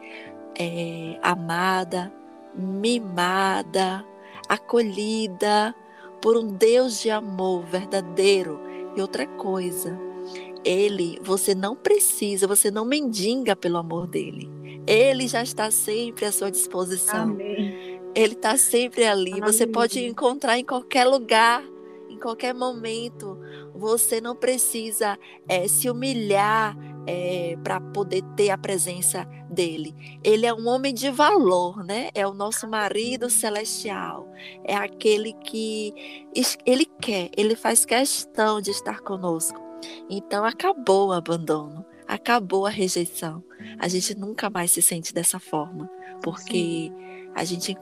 é, 0.58 1.18
amada, 1.22 2.12
mimada, 2.54 4.04
acolhida 4.48 5.74
por 6.20 6.36
um 6.36 6.46
Deus 6.46 7.00
de 7.00 7.10
amor 7.10 7.64
verdadeiro. 7.64 8.60
E 8.96 9.00
outra 9.00 9.26
coisa, 9.26 9.98
ele, 10.64 11.18
você 11.22 11.54
não 11.54 11.76
precisa, 11.76 12.46
você 12.46 12.70
não 12.70 12.84
mendiga 12.84 13.54
pelo 13.54 13.76
amor 13.76 14.06
dele. 14.06 14.50
Ele 14.86 15.28
já 15.28 15.42
está 15.42 15.70
sempre 15.70 16.24
à 16.24 16.32
sua 16.32 16.50
disposição. 16.50 17.24
Amém. 17.24 18.00
Ele 18.14 18.32
está 18.32 18.56
sempre 18.56 19.04
ali. 19.04 19.32
Amém. 19.32 19.42
Você 19.42 19.66
pode 19.66 20.04
encontrar 20.04 20.58
em 20.58 20.64
qualquer 20.64 21.04
lugar, 21.04 21.62
em 22.08 22.18
qualquer 22.18 22.54
momento. 22.54 23.38
Você 23.74 24.20
não 24.20 24.34
precisa 24.34 25.18
é, 25.48 25.68
se 25.68 25.90
humilhar 25.90 26.76
é, 27.06 27.56
para 27.62 27.80
poder 27.80 28.22
ter 28.36 28.50
a 28.50 28.58
presença 28.58 29.24
dele. 29.48 29.94
Ele 30.22 30.44
é 30.44 30.52
um 30.52 30.66
homem 30.66 30.92
de 30.92 31.10
valor, 31.10 31.84
né? 31.84 32.10
É 32.14 32.26
o 32.26 32.34
nosso 32.34 32.68
marido 32.68 33.30
celestial. 33.30 34.28
É 34.64 34.74
aquele 34.74 35.32
que 35.34 35.94
ele 36.64 36.86
quer, 37.00 37.30
ele 37.36 37.54
faz 37.54 37.84
questão 37.84 38.60
de 38.60 38.70
estar 38.70 39.00
conosco. 39.00 39.60
Então 40.10 40.44
acabou 40.44 41.08
o 41.08 41.12
abandono, 41.12 41.84
acabou 42.06 42.66
a 42.66 42.70
rejeição. 42.70 43.42
A 43.78 43.88
gente 43.88 44.14
nunca 44.16 44.50
mais 44.50 44.70
se 44.70 44.82
sente 44.82 45.14
dessa 45.14 45.38
forma, 45.38 45.88
porque 46.22 46.90
Sim. 46.92 47.30
a 47.34 47.44
gente 47.44 47.76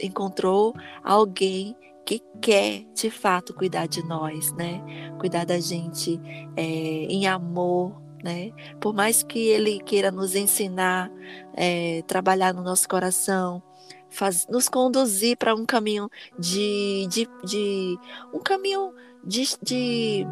encontrou 0.00 0.74
alguém 1.02 1.76
que 2.04 2.22
quer 2.40 2.84
de 2.94 3.10
fato 3.10 3.52
cuidar 3.52 3.86
de 3.86 4.02
nós, 4.04 4.52
né? 4.52 4.80
Cuidar 5.18 5.44
da 5.44 5.58
gente 5.58 6.20
é, 6.56 6.62
em 6.62 7.26
amor, 7.26 8.00
né? 8.26 8.50
Por 8.80 8.92
mais 8.92 9.22
que 9.22 9.38
Ele 9.38 9.78
queira 9.78 10.10
nos 10.10 10.34
ensinar, 10.34 11.10
é, 11.54 12.02
trabalhar 12.06 12.52
no 12.52 12.62
nosso 12.62 12.88
coração, 12.88 13.62
faz, 14.10 14.46
nos 14.48 14.68
conduzir 14.68 15.36
para 15.36 15.54
um 15.54 15.64
caminho 15.64 16.10
de, 16.36 17.06
de, 17.08 17.28
de 17.44 17.96
um 18.34 18.40
caminho 18.40 18.92
de, 19.24 19.46
de, 19.62 20.26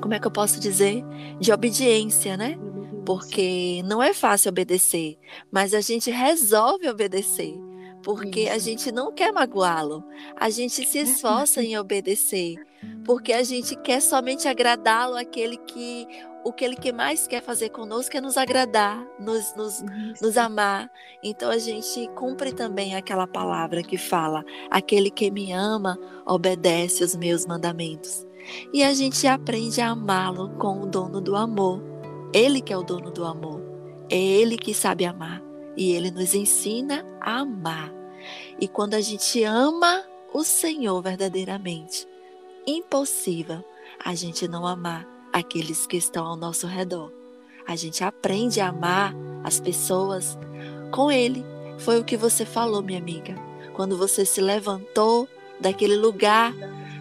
como 0.00 0.14
é 0.14 0.20
que 0.20 0.26
eu 0.26 0.30
posso 0.30 0.60
dizer, 0.60 1.04
de 1.40 1.52
obediência, 1.52 2.36
né? 2.36 2.56
Porque 3.04 3.82
não 3.84 4.00
é 4.02 4.14
fácil 4.14 4.50
obedecer, 4.50 5.18
mas 5.50 5.74
a 5.74 5.80
gente 5.80 6.10
resolve 6.10 6.88
obedecer 6.88 7.58
porque 8.02 8.42
Isso. 8.42 8.52
a 8.52 8.58
gente 8.58 8.92
não 8.92 9.12
quer 9.12 9.32
magoá-lo. 9.32 10.04
A 10.36 10.50
gente 10.50 10.86
se 10.86 10.98
esforça 10.98 11.62
em 11.62 11.76
obedecer, 11.78 12.56
porque 13.04 13.32
a 13.32 13.42
gente 13.42 13.76
quer 13.76 14.00
somente 14.00 14.48
agradá-lo, 14.48 15.16
aquele 15.16 15.56
que 15.56 16.06
o 16.48 16.52
que 16.52 16.64
ele 16.64 16.76
que 16.76 16.92
mais 16.92 17.26
quer 17.26 17.42
fazer 17.42 17.68
conosco 17.68 18.16
é 18.16 18.22
nos 18.22 18.38
agradar, 18.38 19.06
nos, 19.20 19.54
nos, 19.54 19.84
nos 20.18 20.38
amar. 20.38 20.90
Então 21.22 21.50
a 21.50 21.58
gente 21.58 22.08
cumpre 22.14 22.54
também 22.54 22.96
aquela 22.96 23.26
palavra 23.26 23.82
que 23.82 23.98
fala: 23.98 24.42
aquele 24.70 25.10
que 25.10 25.30
me 25.30 25.52
ama 25.52 25.98
obedece 26.24 27.04
os 27.04 27.14
meus 27.14 27.44
mandamentos. 27.44 28.26
E 28.72 28.82
a 28.82 28.94
gente 28.94 29.26
aprende 29.26 29.82
a 29.82 29.90
amá-lo 29.90 30.48
com 30.56 30.80
o 30.80 30.86
dono 30.86 31.20
do 31.20 31.36
amor. 31.36 31.82
Ele 32.32 32.62
que 32.62 32.72
é 32.72 32.76
o 32.78 32.82
dono 32.82 33.10
do 33.10 33.26
amor. 33.26 33.60
É 34.10 34.16
ele 34.16 34.56
que 34.56 34.72
sabe 34.72 35.04
amar. 35.04 35.42
E 35.76 35.92
ele 35.92 36.10
nos 36.10 36.34
ensina 36.34 37.04
a 37.20 37.40
amar. 37.40 37.92
E 38.58 38.66
quando 38.66 38.94
a 38.94 39.02
gente 39.02 39.44
ama 39.44 40.02
o 40.32 40.42
Senhor 40.42 41.02
verdadeiramente, 41.02 42.08
impossível 42.66 43.62
a 44.02 44.14
gente 44.14 44.48
não 44.48 44.66
amar 44.66 45.17
aqueles 45.32 45.86
que 45.86 45.96
estão 45.96 46.26
ao 46.26 46.36
nosso 46.36 46.66
redor. 46.66 47.12
A 47.66 47.76
gente 47.76 48.02
aprende 48.02 48.60
a 48.60 48.68
amar 48.68 49.14
as 49.44 49.60
pessoas 49.60 50.38
com 50.90 51.10
Ele. 51.10 51.44
Foi 51.78 51.98
o 51.98 52.04
que 52.04 52.16
você 52.16 52.44
falou, 52.44 52.82
minha 52.82 52.98
amiga. 52.98 53.34
Quando 53.74 53.96
você 53.96 54.24
se 54.24 54.40
levantou 54.40 55.28
daquele 55.60 55.96
lugar, 55.96 56.54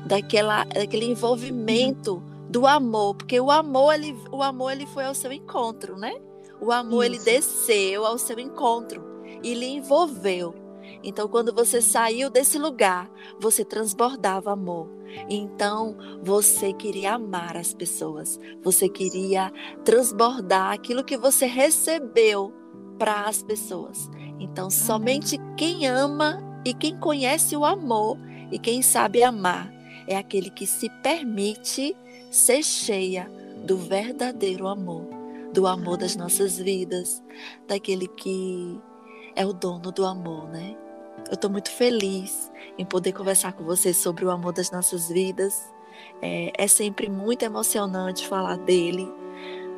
daquela, 0.06 0.64
daquele 0.64 1.06
envolvimento 1.06 2.22
do 2.50 2.66
amor, 2.66 3.16
porque 3.16 3.40
o 3.40 3.52
amor 3.52 3.94
ele, 3.94 4.16
o 4.32 4.42
amor 4.42 4.72
ele 4.72 4.86
foi 4.86 5.06
ao 5.06 5.14
seu 5.14 5.32
encontro, 5.32 5.98
né? 5.98 6.16
O 6.62 6.72
amor 6.72 7.06
Isso. 7.06 7.16
ele 7.16 7.24
desceu 7.24 8.06
ao 8.06 8.18
seu 8.18 8.40
encontro 8.40 9.04
e 9.44 9.54
lhe 9.54 9.68
envolveu. 9.68 10.56
Então, 11.04 11.28
quando 11.28 11.54
você 11.54 11.82
saiu 11.82 12.30
desse 12.30 12.58
lugar, 12.58 13.10
você 13.40 13.64
transbordava 13.64 14.52
amor. 14.52 14.90
Então, 15.30 15.96
você 16.22 16.74
queria 16.74 17.14
amar 17.14 17.56
as 17.56 17.74
pessoas, 17.74 18.40
você 18.62 18.90
queria 18.90 19.52
transbordar 19.86 20.74
aquilo 20.74 21.04
que 21.04 21.18
você 21.18 21.46
recebeu 21.46 22.54
para 22.98 23.24
as 23.26 23.42
pessoas. 23.42 24.10
Então, 24.40 24.70
somente 24.70 25.38
quem 25.56 25.88
ama 25.88 26.44
e 26.66 26.74
quem 26.74 26.98
conhece 27.00 27.56
o 27.56 27.64
amor 27.64 28.18
e 28.52 28.60
quem 28.60 28.82
sabe 28.82 29.24
amar 29.24 29.72
é 30.08 30.18
aquele 30.18 30.50
que 30.50 30.66
se 30.66 30.90
permite 31.02 31.96
ser 32.32 32.64
cheia 32.64 33.32
do 33.66 33.78
verdadeiro 33.78 34.68
amor, 34.68 35.08
do 35.54 35.68
amor 35.68 35.98
das 35.98 36.16
nossas 36.16 36.58
vidas, 36.58 37.24
daquele 37.68 38.08
que 38.08 38.80
é 39.36 39.46
o 39.46 39.54
dono 39.54 39.92
do 39.92 40.06
amor, 40.06 40.48
né? 40.50 40.76
Eu 41.28 41.34
estou 41.34 41.50
muito 41.50 41.70
feliz 41.70 42.52
em 42.78 42.86
poder 42.86 43.12
conversar 43.12 43.54
com 43.54 43.64
você 43.64 43.94
sobre 43.94 44.24
o 44.24 44.32
amor 44.32 44.54
das 44.54 44.72
nossas 44.72 45.10
vidas. 45.10 45.74
É, 46.22 46.54
é 46.58 46.68
sempre 46.68 47.10
muito 47.10 47.44
emocionante 47.44 48.28
falar 48.28 48.58
dele, 48.58 49.12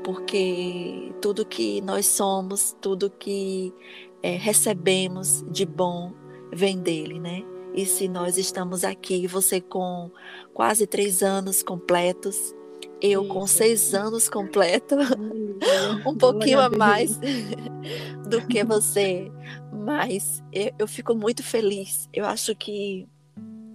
porque 0.04 1.14
tudo 1.22 1.46
que 1.46 1.82
nós 1.82 2.06
somos, 2.06 2.76
tudo 2.80 3.10
que 3.10 3.74
é, 4.22 4.36
recebemos 4.36 5.44
de 5.50 5.66
bom 5.66 6.14
vem 6.54 6.80
dele, 6.80 7.20
né? 7.20 7.44
E 7.74 7.86
se 7.86 8.08
nós 8.08 8.38
estamos 8.38 8.84
aqui, 8.84 9.26
você 9.28 9.62
com 9.62 10.12
quase 10.54 10.86
três 10.86 11.24
anos 11.24 11.64
completos, 11.64 12.54
eu 13.02 13.26
com 13.28 13.46
seis 13.48 13.94
anos 13.94 14.28
completo, 14.28 14.96
um 16.06 16.16
pouquinho 16.16 16.60
a 16.60 16.70
mais 16.70 17.18
do 18.28 18.46
que 18.48 18.64
você, 18.64 19.32
mas 19.72 20.44
eu, 20.52 20.72
eu, 20.80 20.88
fico 20.88 21.16
muito 21.16 21.44
feliz. 21.44 22.10
Eu 22.14 22.26
acho 22.26 22.56
que 22.56 23.08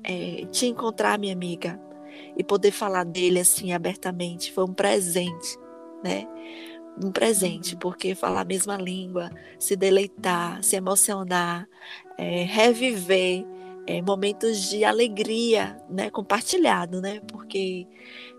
é, 0.03 0.47
te 0.51 0.67
encontrar, 0.67 1.19
minha 1.19 1.33
amiga, 1.33 1.81
e 2.37 2.45
poder 2.45 2.71
falar 2.71 3.05
dele 3.05 3.41
assim 3.41 3.73
abertamente 3.73 4.53
foi 4.53 4.65
um 4.65 4.75
presente, 4.75 5.59
né? 6.03 6.27
Um 7.03 7.11
presente, 7.11 7.75
uhum. 7.75 7.81
porque 7.81 8.15
falar 8.15 8.43
a 8.43 8.45
mesma 8.45 8.77
língua, 8.77 9.31
se 9.59 9.75
deleitar, 9.75 10.63
se 10.63 10.77
emocionar, 10.77 11.67
é, 12.17 12.45
reviver 12.45 13.45
é, 13.87 14.01
momentos 14.01 14.69
de 14.69 14.85
alegria, 14.85 15.77
né, 15.89 16.11
compartilhado, 16.11 17.01
né, 17.01 17.21
porque 17.29 17.87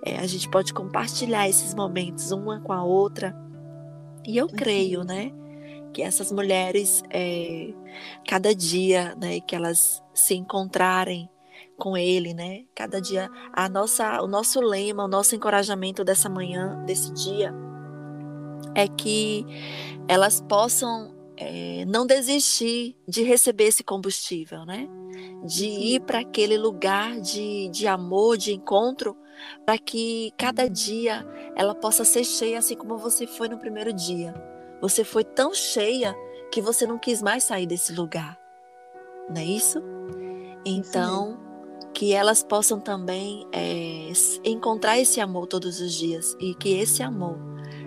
é, 0.04 0.18
a 0.18 0.26
gente 0.26 0.50
pode 0.50 0.74
compartilhar 0.74 1.48
esses 1.48 1.74
momentos 1.74 2.32
uma 2.32 2.60
com 2.62 2.74
a 2.74 2.84
outra. 2.84 3.36
E 4.28 4.38
eu 4.38 4.48
creio, 4.48 5.04
né, 5.04 5.32
que 5.94 6.02
essas 6.02 6.32
mulheres, 6.32 7.04
é, 7.10 7.74
cada 8.28 8.54
dia, 8.54 9.16
né, 9.16 9.40
que 9.40 9.56
elas 9.56 10.04
se 10.14 10.36
encontrarem 10.36 11.30
com 11.78 11.96
Ele, 11.96 12.34
né, 12.34 12.64
cada 12.74 13.00
dia, 13.00 13.30
a 13.54 13.70
nossa, 13.70 14.22
o 14.22 14.28
nosso 14.28 14.60
lema, 14.62 15.06
o 15.06 15.08
nosso 15.08 15.36
encorajamento 15.36 16.04
dessa 16.04 16.30
manhã, 16.30 16.84
desse 16.86 17.14
dia, 17.14 17.54
é 18.74 18.88
que 18.88 19.46
elas 20.08 20.42
possam 20.42 21.15
é, 21.38 21.86
não 21.86 22.06
desistir 22.06 22.96
de 23.08 23.24
receber 23.24 23.66
esse 23.66 23.84
combustível, 23.84 24.66
né? 24.66 24.88
De 25.44 25.66
ir 25.66 26.02
para 26.02 26.20
aquele 26.20 26.58
lugar 26.58 27.20
de, 27.20 27.70
de 27.70 27.88
amor, 27.88 28.38
de 28.38 28.54
encontro, 28.54 29.16
para 29.66 29.78
que 29.78 30.32
cada 30.38 30.70
dia 30.70 31.26
ela 31.56 31.76
possa 31.76 32.04
ser 32.06 32.24
cheia, 32.24 32.60
assim 32.60 32.76
como 32.76 32.98
você 32.98 33.28
foi 33.28 33.48
no 33.48 33.58
primeiro 33.58 33.92
dia. 33.94 34.34
Você 34.82 35.04
foi 35.04 35.24
tão 35.24 35.54
cheia 35.54 36.16
que 36.52 36.62
você 36.62 36.86
não 36.86 36.98
quis 36.98 37.22
mais 37.22 37.44
sair 37.44 37.66
desse 37.66 37.94
lugar, 37.94 38.38
não 39.30 39.42
é 39.42 39.46
isso? 39.46 39.82
Então, 40.66 41.40
que 41.94 42.14
elas 42.14 42.44
possam 42.44 42.80
também 42.80 43.46
é, 43.52 44.12
encontrar 44.44 45.00
esse 45.00 45.20
amor 45.20 45.48
todos 45.48 45.80
os 45.80 45.94
dias 45.94 46.36
e 46.40 46.54
que 46.56 46.78
esse 46.78 47.02
amor 47.02 47.38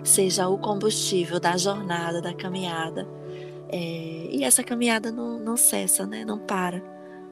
seja 0.03 0.47
o 0.47 0.57
combustível 0.57 1.39
da 1.39 1.57
jornada, 1.57 2.21
da 2.21 2.33
caminhada 2.33 3.07
é, 3.71 4.29
e 4.31 4.43
essa 4.43 4.63
caminhada 4.63 5.11
não, 5.11 5.39
não 5.39 5.55
cessa, 5.55 6.05
né? 6.05 6.25
Não 6.25 6.39
para. 6.39 6.81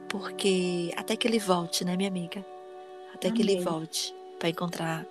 Porque 0.08 0.92
até 0.96 1.16
que 1.16 1.26
ele 1.26 1.38
volte, 1.38 1.84
né, 1.84 1.96
minha 1.96 2.08
amiga? 2.08 2.44
Até 3.14 3.28
Amém. 3.28 3.36
que 3.36 3.42
ele 3.42 3.60
volte 3.60 4.14
para 4.38 4.48
encontrar 4.48 5.06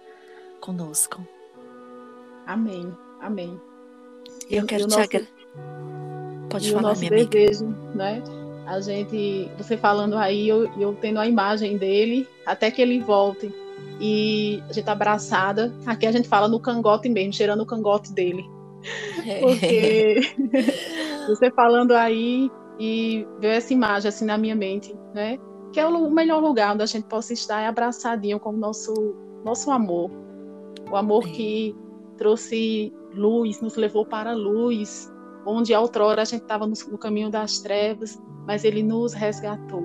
conosco. 0.60 1.26
Amém. 2.46 2.92
Amém. 3.22 3.60
Eu 4.50 4.66
quero 4.66 4.88
te 4.88 4.92
nosso... 4.92 5.02
agradecer. 5.02 5.34
Pode 6.50 6.70
e 6.70 6.72
falar, 6.72 6.84
o 6.84 6.88
nosso 6.90 7.02
minha 7.02 7.26
desejo, 7.26 7.66
amiga. 7.66 7.94
né? 7.94 8.24
A 8.66 8.80
gente, 8.80 9.50
você 9.58 9.78
falando 9.78 10.18
aí, 10.18 10.48
eu, 10.48 10.72
eu 10.80 10.94
tendo 10.96 11.20
a 11.20 11.28
imagem 11.28 11.78
dele, 11.78 12.28
até 12.46 12.72
que 12.72 12.82
ele 12.82 13.00
volte. 13.00 13.54
E 14.00 14.62
a 14.70 14.74
gente 14.74 14.90
abraçada. 14.90 15.74
Aqui 15.86 16.06
a 16.06 16.12
gente 16.12 16.28
fala 16.28 16.48
no 16.48 16.60
cangote 16.60 17.10
mesmo, 17.10 17.34
cheirando 17.34 17.62
o 17.62 17.66
cangote 17.66 18.12
dele. 18.12 18.46
É. 19.26 19.40
Porque 19.40 20.22
você 21.28 21.52
falando 21.52 21.94
aí 21.94 22.50
e 22.80 23.28
ver 23.40 23.58
essa 23.58 23.74
imagem 23.74 24.10
assim 24.10 24.26
na 24.26 24.38
minha 24.38 24.56
mente, 24.56 24.96
né? 25.14 25.38
Que 25.74 25.80
é 25.80 25.86
o 25.86 26.10
melhor 26.10 26.42
lugar 26.42 26.74
onde 26.74 26.84
a 26.84 26.86
gente 26.86 27.06
possa 27.06 27.34
estar 27.34 27.62
é 27.62 27.68
abraçadinho 27.68 28.40
com 28.40 28.50
o 28.50 28.58
nosso, 28.58 28.94
nosso 29.44 29.72
amor. 29.72 30.10
O 30.90 30.96
amor 30.96 31.28
é. 31.28 31.32
que 31.32 31.76
trouxe 32.18 32.94
luz, 33.14 33.62
nos 33.62 33.76
levou 33.76 34.06
para 34.06 34.32
a 34.32 34.36
luz, 34.36 35.12
onde 35.46 35.74
outrora 35.74 36.22
a 36.22 36.26
gente 36.26 36.44
estava 36.44 36.66
no, 36.66 36.74
no 36.90 36.98
caminho 36.98 37.30
das 37.30 37.60
trevas, 37.60 38.22
mas 38.46 38.64
ele 38.64 38.84
nos 38.84 39.14
resgatou 39.14 39.84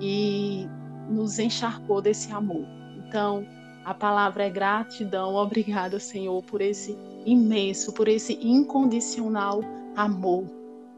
e 0.00 0.66
nos 1.08 1.38
encharcou 1.38 2.00
desse 2.00 2.32
amor. 2.32 2.64
Então, 3.06 3.46
a 3.84 3.94
palavra 3.94 4.44
é 4.44 4.50
gratidão. 4.50 5.34
Obrigada, 5.34 5.98
Senhor, 5.98 6.42
por 6.44 6.60
esse 6.60 6.96
imenso, 7.28 7.92
por 7.92 8.08
esse 8.08 8.34
incondicional 8.40 9.60
amor. 9.94 10.44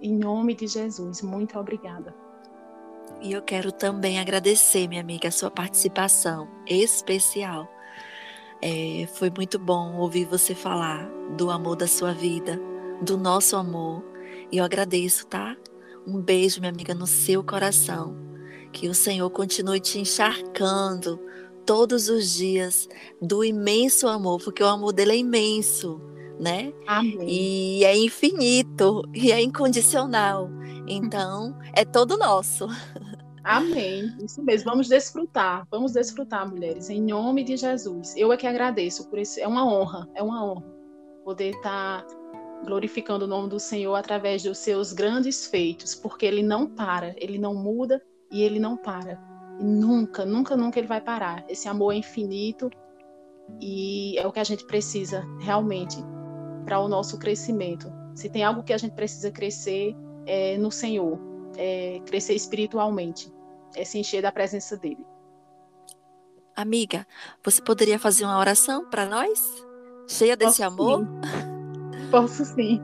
Em 0.01 0.17
nome 0.17 0.55
de 0.55 0.67
Jesus, 0.67 1.23
muito 1.23 1.59
obrigada. 1.59 2.15
E 3.21 3.33
eu 3.33 3.43
quero 3.43 3.73
também 3.73 4.19
agradecer, 4.19 4.89
minha 4.89 5.01
amiga, 5.01 5.29
a 5.29 5.33
sua 5.33 5.51
participação 5.51 6.49
especial. 6.67 7.69
É, 8.63 9.07
foi 9.15 9.31
muito 9.31 9.59
bom 9.59 9.97
ouvir 9.97 10.25
você 10.25 10.55
falar 10.55 11.11
do 11.37 11.51
amor 11.51 11.77
da 11.77 11.87
sua 11.87 12.13
vida, 12.13 12.59
do 13.03 13.19
nosso 13.19 13.57
amor. 13.57 14.03
E 14.53 14.59
eu 14.59 14.65
agradeço, 14.65 15.27
tá? 15.27 15.57
Um 16.07 16.21
beijo, 16.21 16.61
minha 16.61 16.73
amiga, 16.73 16.95
no 16.95 17.07
seu 17.07 17.43
coração. 17.43 18.17
Que 18.73 18.89
o 18.89 18.95
Senhor 18.95 19.29
continue 19.31 19.81
te 19.81 19.99
encharcando 19.99 21.21
todos 21.67 22.09
os 22.09 22.31
dias 22.31 22.89
do 23.21 23.45
imenso 23.45 24.09
amor, 24.09 24.41
porque 24.43 24.63
o 24.63 24.67
amor 24.67 24.93
dele 24.93 25.13
é 25.13 25.17
imenso 25.19 26.01
né? 26.41 26.73
Amém. 26.87 27.29
E 27.29 27.85
é 27.85 27.97
infinito 27.97 29.03
e 29.15 29.31
é 29.31 29.41
incondicional. 29.41 30.49
Então, 30.89 31.57
é 31.75 31.85
todo 31.85 32.17
nosso. 32.17 32.67
Amém. 33.45 34.17
Isso 34.23 34.43
mesmo. 34.43 34.71
Vamos 34.71 34.89
desfrutar. 34.89 35.67
Vamos 35.71 35.93
desfrutar, 35.93 36.49
mulheres, 36.49 36.89
em 36.91 37.03
nome 37.03 37.45
de 37.45 37.57
Jesus. 37.57 38.15
Eu 38.17 38.33
é 38.33 38.37
que 38.37 38.47
agradeço 38.47 39.09
por 39.09 39.19
isso. 39.19 39.39
É 39.39 39.47
uma 39.47 39.65
honra, 39.65 40.09
é 40.15 40.23
uma 40.23 40.45
honra 40.45 40.65
poder 41.25 41.51
estar 41.51 42.05
glorificando 42.65 43.25
o 43.25 43.29
nome 43.29 43.49
do 43.49 43.61
Senhor 43.61 43.95
através 43.95 44.43
dos 44.43 44.59
seus 44.59 44.93
grandes 44.93 45.47
feitos, 45.47 45.95
porque 45.95 46.27
ele 46.27 46.43
não 46.43 46.67
para, 46.67 47.15
ele 47.17 47.39
não 47.39 47.55
muda 47.55 48.03
e 48.31 48.43
ele 48.43 48.59
não 48.59 48.77
para. 48.77 49.19
E 49.59 49.65
nunca, 49.65 50.25
nunca, 50.25 50.57
nunca 50.57 50.79
ele 50.79 50.89
vai 50.89 51.01
parar. 51.01 51.45
Esse 51.49 51.69
amor 51.69 51.93
é 51.93 51.97
infinito 51.97 52.71
e 53.61 54.19
é 54.19 54.27
o 54.27 54.33
que 54.33 54.41
a 54.41 54.45
gente 54.45 54.65
precisa 54.67 55.25
realmente 55.41 55.99
para 56.71 56.79
o 56.79 56.89
nosso 56.89 57.19
crescimento. 57.19 57.93
Se 58.15 58.31
tem 58.31 58.45
algo 58.45 58.63
que 58.63 58.73
a 58.73 58.79
gente 58.79 58.93
precisa 58.93 59.29
crescer 59.29 59.97
é 60.25 60.57
no 60.57 60.71
Senhor, 60.71 61.19
é 61.57 62.01
crescer 62.07 62.35
espiritualmente, 62.35 63.29
é 63.75 63.85
se 63.85 63.99
encher 63.99 64.23
da 64.23 64.31
presença 64.31 64.77
dele. 64.77 65.05
Amiga, 66.55 67.05
você 67.45 67.61
poderia 67.61 67.99
fazer 67.99 68.25
uma 68.25 68.39
oração 68.39 68.89
para 68.89 69.05
nós? 69.05 69.65
Cheia 70.07 70.37
desse 70.37 70.63
Posso 70.63 70.81
amor? 70.81 71.01
Sim. 71.01 72.11
Posso 72.13 72.45
sim. 72.45 72.81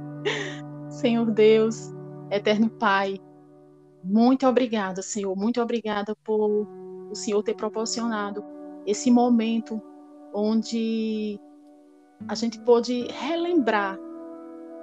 Senhor 0.90 1.30
Deus, 1.30 1.92
eterno 2.28 2.68
Pai, 2.68 3.20
muito 4.02 4.48
obrigada, 4.48 5.00
Senhor, 5.00 5.36
muito 5.36 5.62
obrigada 5.62 6.16
por 6.24 6.66
o 7.08 7.14
Senhor 7.14 7.40
ter 7.44 7.54
proporcionado 7.54 8.42
esse 8.84 9.12
momento 9.12 9.80
onde 10.34 11.38
a 12.28 12.34
gente 12.34 12.58
pôde 12.60 13.06
relembrar 13.12 13.98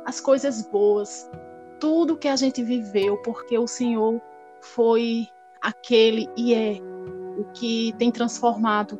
as 0.05 0.19
coisas 0.19 0.67
boas, 0.67 1.29
tudo 1.79 2.17
que 2.17 2.27
a 2.27 2.35
gente 2.35 2.63
viveu, 2.63 3.17
porque 3.23 3.57
o 3.57 3.67
Senhor 3.67 4.21
foi 4.61 5.27
aquele 5.61 6.29
e 6.37 6.53
é 6.53 6.77
o 7.37 7.45
que 7.53 7.93
tem 7.97 8.11
transformado 8.11 8.99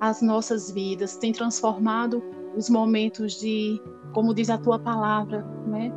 as 0.00 0.22
nossas 0.22 0.70
vidas, 0.70 1.16
tem 1.16 1.32
transformado 1.32 2.22
os 2.56 2.68
momentos 2.68 3.34
de, 3.34 3.80
como 4.12 4.34
diz 4.34 4.50
a 4.50 4.58
tua 4.58 4.78
palavra, 4.78 5.42
né? 5.66 5.92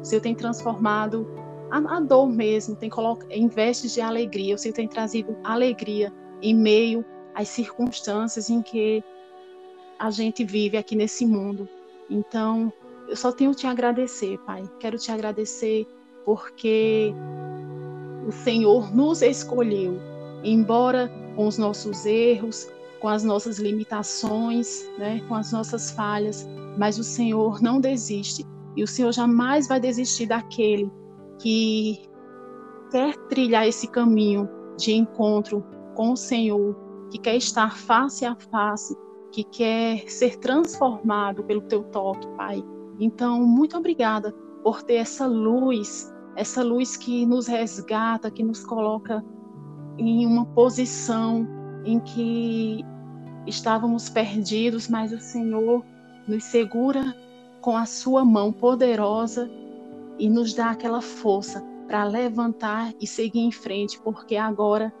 O 0.00 0.04
Senhor 0.04 0.20
tem 0.20 0.34
transformado 0.34 1.26
a, 1.70 1.96
a 1.96 2.00
dor 2.00 2.28
mesmo, 2.28 2.76
tem 2.76 2.90
colocado 2.90 3.30
em 3.30 3.48
vestes 3.48 3.94
de 3.94 4.00
alegria, 4.00 4.54
o 4.54 4.58
Senhor 4.58 4.74
tem 4.74 4.88
trazido 4.88 5.36
alegria 5.42 6.12
em 6.42 6.54
meio 6.54 7.04
às 7.34 7.48
circunstâncias 7.48 8.50
em 8.50 8.60
que 8.60 9.02
a 9.98 10.10
gente 10.10 10.44
vive 10.44 10.76
aqui 10.76 10.94
nesse 10.96 11.26
mundo. 11.26 11.68
Então, 12.08 12.72
eu 13.08 13.16
só 13.16 13.32
tenho 13.32 13.54
te 13.54 13.66
agradecer, 13.66 14.38
Pai. 14.40 14.62
Quero 14.80 14.98
te 14.98 15.10
agradecer 15.10 15.86
porque 16.24 17.12
o 18.26 18.32
Senhor 18.32 18.94
nos 18.94 19.22
escolheu, 19.22 19.98
embora 20.42 21.10
com 21.36 21.46
os 21.46 21.58
nossos 21.58 22.06
erros, 22.06 22.68
com 23.00 23.08
as 23.08 23.22
nossas 23.22 23.58
limitações, 23.58 24.88
né, 24.98 25.22
com 25.28 25.34
as 25.34 25.52
nossas 25.52 25.90
falhas, 25.90 26.48
mas 26.78 26.98
o 26.98 27.04
Senhor 27.04 27.60
não 27.60 27.80
desiste 27.80 28.44
e 28.76 28.82
o 28.82 28.86
Senhor 28.86 29.12
jamais 29.12 29.68
vai 29.68 29.78
desistir 29.78 30.26
daquele 30.26 30.90
que 31.38 32.00
quer 32.90 33.14
trilhar 33.28 33.66
esse 33.66 33.86
caminho 33.88 34.48
de 34.78 34.92
encontro 34.92 35.64
com 35.94 36.12
o 36.12 36.16
Senhor, 36.16 36.74
que 37.10 37.18
quer 37.18 37.36
estar 37.36 37.76
face 37.76 38.24
a 38.24 38.34
face 38.34 38.96
que 39.34 39.42
quer 39.42 40.08
ser 40.08 40.36
transformado 40.36 41.42
pelo 41.42 41.62
teu 41.62 41.82
toque, 41.82 42.24
Pai. 42.36 42.64
Então, 43.00 43.42
muito 43.42 43.76
obrigada 43.76 44.32
por 44.62 44.84
ter 44.84 44.94
essa 44.94 45.26
luz, 45.26 46.14
essa 46.36 46.62
luz 46.62 46.96
que 46.96 47.26
nos 47.26 47.48
resgata, 47.48 48.30
que 48.30 48.44
nos 48.44 48.64
coloca 48.64 49.24
em 49.98 50.24
uma 50.24 50.46
posição 50.46 51.48
em 51.84 51.98
que 51.98 52.84
estávamos 53.44 54.08
perdidos, 54.08 54.88
mas 54.88 55.12
o 55.12 55.18
Senhor 55.18 55.84
nos 56.28 56.44
segura 56.44 57.12
com 57.60 57.76
a 57.76 57.86
sua 57.86 58.24
mão 58.24 58.52
poderosa 58.52 59.50
e 60.16 60.30
nos 60.30 60.54
dá 60.54 60.70
aquela 60.70 61.00
força 61.00 61.60
para 61.88 62.04
levantar 62.04 62.92
e 63.00 63.06
seguir 63.06 63.40
em 63.40 63.50
frente, 63.50 64.00
porque 64.00 64.36
agora 64.36 64.94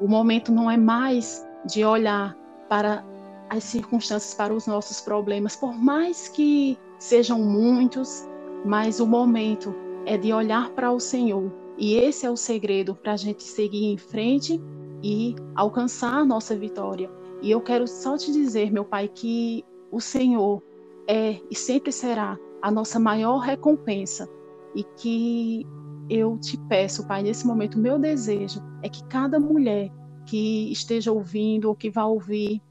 o 0.00 0.06
momento 0.06 0.52
não 0.52 0.70
é 0.70 0.76
mais 0.76 1.44
de 1.66 1.84
olhar 1.84 2.36
para 2.68 3.04
as 3.52 3.64
circunstâncias 3.64 4.32
para 4.32 4.54
os 4.54 4.66
nossos 4.66 5.00
problemas, 5.00 5.54
por 5.54 5.74
mais 5.74 6.26
que 6.26 6.78
sejam 6.98 7.38
muitos, 7.38 8.26
mas 8.64 8.98
o 8.98 9.06
momento 9.06 9.74
é 10.06 10.16
de 10.16 10.32
olhar 10.32 10.70
para 10.70 10.90
o 10.90 10.98
Senhor 10.98 11.52
E 11.76 11.94
esse 11.94 12.26
é 12.26 12.30
o 12.30 12.36
segredo 12.36 12.94
para 12.94 13.12
a 13.12 13.16
gente 13.16 13.42
seguir 13.42 13.86
em 13.86 13.96
frente 13.96 14.60
e 15.02 15.34
alcançar 15.54 16.14
a 16.14 16.24
nossa 16.24 16.56
vitória. 16.56 17.10
E 17.40 17.50
eu 17.50 17.60
quero 17.60 17.86
só 17.88 18.16
te 18.16 18.30
dizer, 18.30 18.70
meu 18.70 18.84
Pai, 18.84 19.08
que 19.08 19.64
o 19.90 20.00
Senhor 20.00 20.62
é 21.08 21.40
e 21.50 21.54
sempre 21.54 21.90
será 21.90 22.38
a 22.60 22.70
nossa 22.70 23.00
maior 23.00 23.38
recompensa 23.38 24.28
e 24.74 24.84
que 24.84 25.66
eu 26.08 26.38
te 26.38 26.56
peço, 26.68 27.06
Pai, 27.06 27.22
nesse 27.22 27.46
momento, 27.46 27.78
meu 27.78 27.98
desejo 27.98 28.60
é 28.82 28.88
que 28.88 29.02
cada 29.04 29.40
mulher 29.40 29.90
que 30.26 30.70
esteja 30.70 31.10
ouvindo 31.10 31.68
ou 31.68 31.74
que 31.74 31.90
vá 31.90 32.04
ouvir 32.04 32.62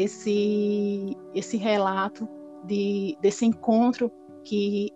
esse, 0.00 1.16
esse 1.34 1.56
relato 1.56 2.28
de, 2.64 3.16
desse 3.20 3.44
encontro 3.44 4.10
que 4.44 4.90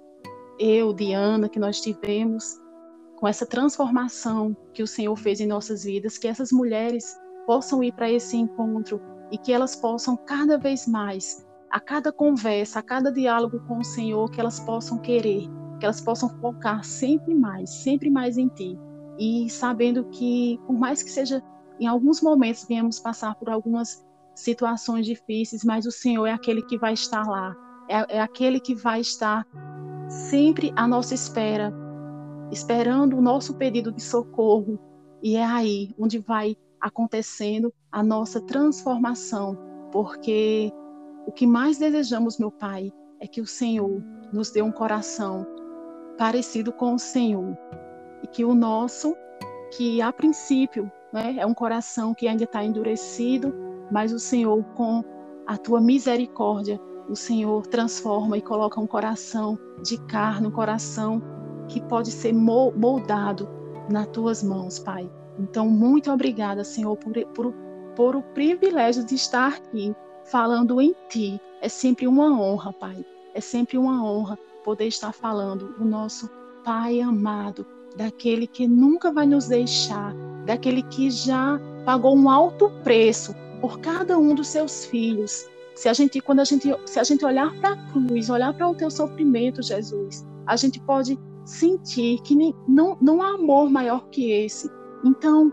eu, 0.58 0.92
Diana, 0.92 1.48
que 1.48 1.58
nós 1.58 1.80
tivemos, 1.80 2.60
com 3.16 3.26
essa 3.28 3.46
transformação 3.46 4.56
que 4.72 4.82
o 4.82 4.86
Senhor 4.86 5.16
fez 5.16 5.40
em 5.40 5.46
nossas 5.46 5.84
vidas, 5.84 6.18
que 6.18 6.28
essas 6.28 6.52
mulheres 6.52 7.16
possam 7.46 7.82
ir 7.82 7.92
para 7.92 8.10
esse 8.10 8.36
encontro 8.36 9.00
e 9.30 9.38
que 9.38 9.52
elas 9.52 9.74
possam 9.74 10.16
cada 10.16 10.58
vez 10.58 10.86
mais, 10.86 11.46
a 11.70 11.80
cada 11.80 12.12
conversa, 12.12 12.80
a 12.80 12.82
cada 12.82 13.10
diálogo 13.10 13.60
com 13.66 13.78
o 13.78 13.84
Senhor, 13.84 14.30
que 14.30 14.40
elas 14.40 14.60
possam 14.60 14.98
querer, 14.98 15.48
que 15.78 15.86
elas 15.86 16.00
possam 16.00 16.28
focar 16.40 16.84
sempre 16.84 17.34
mais, 17.34 17.70
sempre 17.70 18.10
mais 18.10 18.36
em 18.36 18.48
Ti. 18.48 18.78
E 19.18 19.48
sabendo 19.48 20.04
que, 20.06 20.60
por 20.66 20.78
mais 20.78 21.02
que 21.02 21.10
seja, 21.10 21.42
em 21.80 21.86
alguns 21.86 22.20
momentos, 22.20 22.66
viemos 22.68 23.00
passar 23.00 23.34
por 23.36 23.48
algumas 23.48 24.04
situações 24.34 25.06
difíceis, 25.06 25.64
mas 25.64 25.86
o 25.86 25.90
Senhor 25.90 26.26
é 26.26 26.32
aquele 26.32 26.62
que 26.62 26.78
vai 26.78 26.94
estar 26.94 27.26
lá, 27.26 27.54
é, 27.88 28.16
é 28.16 28.20
aquele 28.20 28.60
que 28.60 28.74
vai 28.74 29.00
estar 29.00 29.46
sempre 30.08 30.72
à 30.76 30.86
nossa 30.86 31.14
espera, 31.14 31.72
esperando 32.50 33.16
o 33.16 33.22
nosso 33.22 33.54
pedido 33.54 33.92
de 33.92 34.02
socorro. 34.02 34.78
E 35.22 35.36
é 35.36 35.44
aí 35.44 35.94
onde 35.98 36.18
vai 36.18 36.56
acontecendo 36.80 37.72
a 37.90 38.02
nossa 38.02 38.40
transformação, 38.40 39.56
porque 39.92 40.72
o 41.26 41.32
que 41.32 41.46
mais 41.46 41.78
desejamos, 41.78 42.38
meu 42.38 42.50
Pai, 42.50 42.92
é 43.20 43.26
que 43.26 43.40
o 43.40 43.46
Senhor 43.46 44.02
nos 44.32 44.50
dê 44.50 44.62
um 44.62 44.72
coração 44.72 45.46
parecido 46.18 46.72
com 46.72 46.94
o 46.94 46.98
Senhor 46.98 47.56
e 48.22 48.26
que 48.26 48.44
o 48.44 48.54
nosso, 48.54 49.16
que 49.76 50.02
a 50.02 50.12
princípio 50.12 50.90
né, 51.12 51.36
é 51.38 51.46
um 51.46 51.54
coração 51.54 52.14
que 52.14 52.26
ainda 52.26 52.44
está 52.44 52.64
endurecido, 52.64 53.54
mas 53.92 54.10
o 54.10 54.18
Senhor, 54.18 54.64
com 54.74 55.04
a 55.46 55.58
tua 55.58 55.78
misericórdia, 55.78 56.80
o 57.10 57.14
Senhor 57.14 57.66
transforma 57.66 58.38
e 58.38 58.42
coloca 58.42 58.80
um 58.80 58.86
coração 58.86 59.58
de 59.82 59.98
carne, 60.06 60.46
um 60.46 60.50
coração 60.50 61.22
que 61.68 61.78
pode 61.78 62.10
ser 62.10 62.32
moldado 62.32 63.48
nas 63.90 64.06
tuas 64.06 64.42
mãos, 64.42 64.78
Pai. 64.78 65.10
Então, 65.38 65.68
muito 65.68 66.10
obrigada, 66.10 66.64
Senhor, 66.64 66.96
por, 66.96 67.12
por, 67.34 67.54
por 67.94 68.16
o 68.16 68.22
privilégio 68.22 69.04
de 69.04 69.14
estar 69.14 69.48
aqui 69.48 69.94
falando 70.24 70.80
em 70.80 70.94
Ti. 71.10 71.38
É 71.60 71.68
sempre 71.68 72.06
uma 72.06 72.32
honra, 72.40 72.72
Pai. 72.72 73.04
É 73.34 73.40
sempre 73.42 73.76
uma 73.76 74.02
honra 74.02 74.38
poder 74.64 74.86
estar 74.86 75.12
falando 75.12 75.74
do 75.74 75.84
nosso 75.84 76.30
Pai 76.64 77.00
amado, 77.00 77.66
daquele 77.94 78.46
que 78.46 78.66
nunca 78.66 79.12
vai 79.12 79.26
nos 79.26 79.48
deixar, 79.48 80.14
daquele 80.46 80.82
que 80.82 81.10
já 81.10 81.60
pagou 81.84 82.16
um 82.16 82.30
alto 82.30 82.70
preço 82.82 83.34
por 83.62 83.78
cada 83.78 84.18
um 84.18 84.34
dos 84.34 84.48
seus 84.48 84.84
filhos. 84.84 85.48
Se 85.76 85.88
a 85.88 85.94
gente, 85.94 86.20
quando 86.20 86.40
a 86.40 86.44
gente, 86.44 86.68
se 86.84 86.98
a 86.98 87.04
gente 87.04 87.24
olhar 87.24 87.50
para 87.60 87.70
a 87.70 87.92
cruz, 87.92 88.28
olhar 88.28 88.52
para 88.52 88.68
o 88.68 88.74
teu 88.74 88.90
sofrimento, 88.90 89.62
Jesus, 89.62 90.26
a 90.46 90.56
gente 90.56 90.80
pode 90.80 91.18
sentir 91.44 92.20
que 92.22 92.34
nem, 92.34 92.52
não, 92.68 92.98
não 93.00 93.22
há 93.22 93.34
amor 93.34 93.70
maior 93.70 94.08
que 94.08 94.32
esse. 94.32 94.68
Então, 95.04 95.50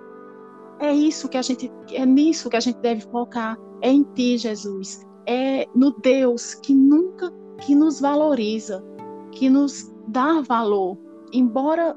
é 0.80 0.92
isso 0.92 1.30
que 1.30 1.38
a 1.38 1.42
gente, 1.42 1.72
é 1.94 2.06
nisso 2.06 2.50
que 2.50 2.58
a 2.58 2.60
gente 2.60 2.80
deve 2.80 3.02
focar, 3.02 3.58
é 3.82 3.92
em 3.92 4.04
ti, 4.16 4.38
Jesus, 4.38 5.06
é 5.28 5.68
no 5.76 5.92
Deus 5.92 6.56
que 6.56 6.74
nunca, 6.74 7.32
que 7.60 7.76
nos 7.76 8.02
valoriza, 8.02 8.84
que 9.32 9.50
nos 9.50 9.94
dá 10.08 10.42
valor, 10.42 10.98
embora 11.32 11.96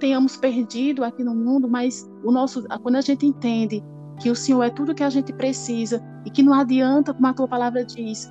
tenhamos 0.00 0.36
perdido 0.36 1.04
aqui 1.04 1.22
no 1.22 1.34
mundo, 1.34 1.68
mas 1.68 2.10
o 2.24 2.32
nosso, 2.32 2.64
quando 2.82 2.96
a 2.96 3.00
gente 3.00 3.24
entende 3.24 3.82
que 4.18 4.30
o 4.30 4.36
Senhor 4.36 4.62
é 4.62 4.70
tudo 4.70 4.94
que 4.94 5.02
a 5.02 5.10
gente 5.10 5.32
precisa 5.32 6.02
e 6.24 6.30
que 6.30 6.42
não 6.42 6.54
adianta, 6.54 7.12
como 7.12 7.26
a 7.26 7.34
tua 7.34 7.48
palavra 7.48 7.84
diz, 7.84 8.30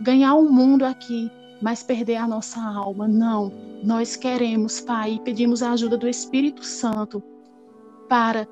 ganhar 0.00 0.34
o 0.34 0.46
um 0.46 0.50
mundo 0.50 0.84
aqui, 0.84 1.30
mas 1.60 1.82
perder 1.82 2.16
a 2.16 2.26
nossa 2.26 2.60
alma. 2.60 3.06
Não. 3.06 3.52
Nós 3.82 4.16
queremos, 4.16 4.80
Pai, 4.80 5.14
e 5.14 5.20
pedimos 5.20 5.62
a 5.62 5.72
ajuda 5.72 5.96
do 5.96 6.08
Espírito 6.08 6.64
Santo 6.64 7.22
para 8.08 8.46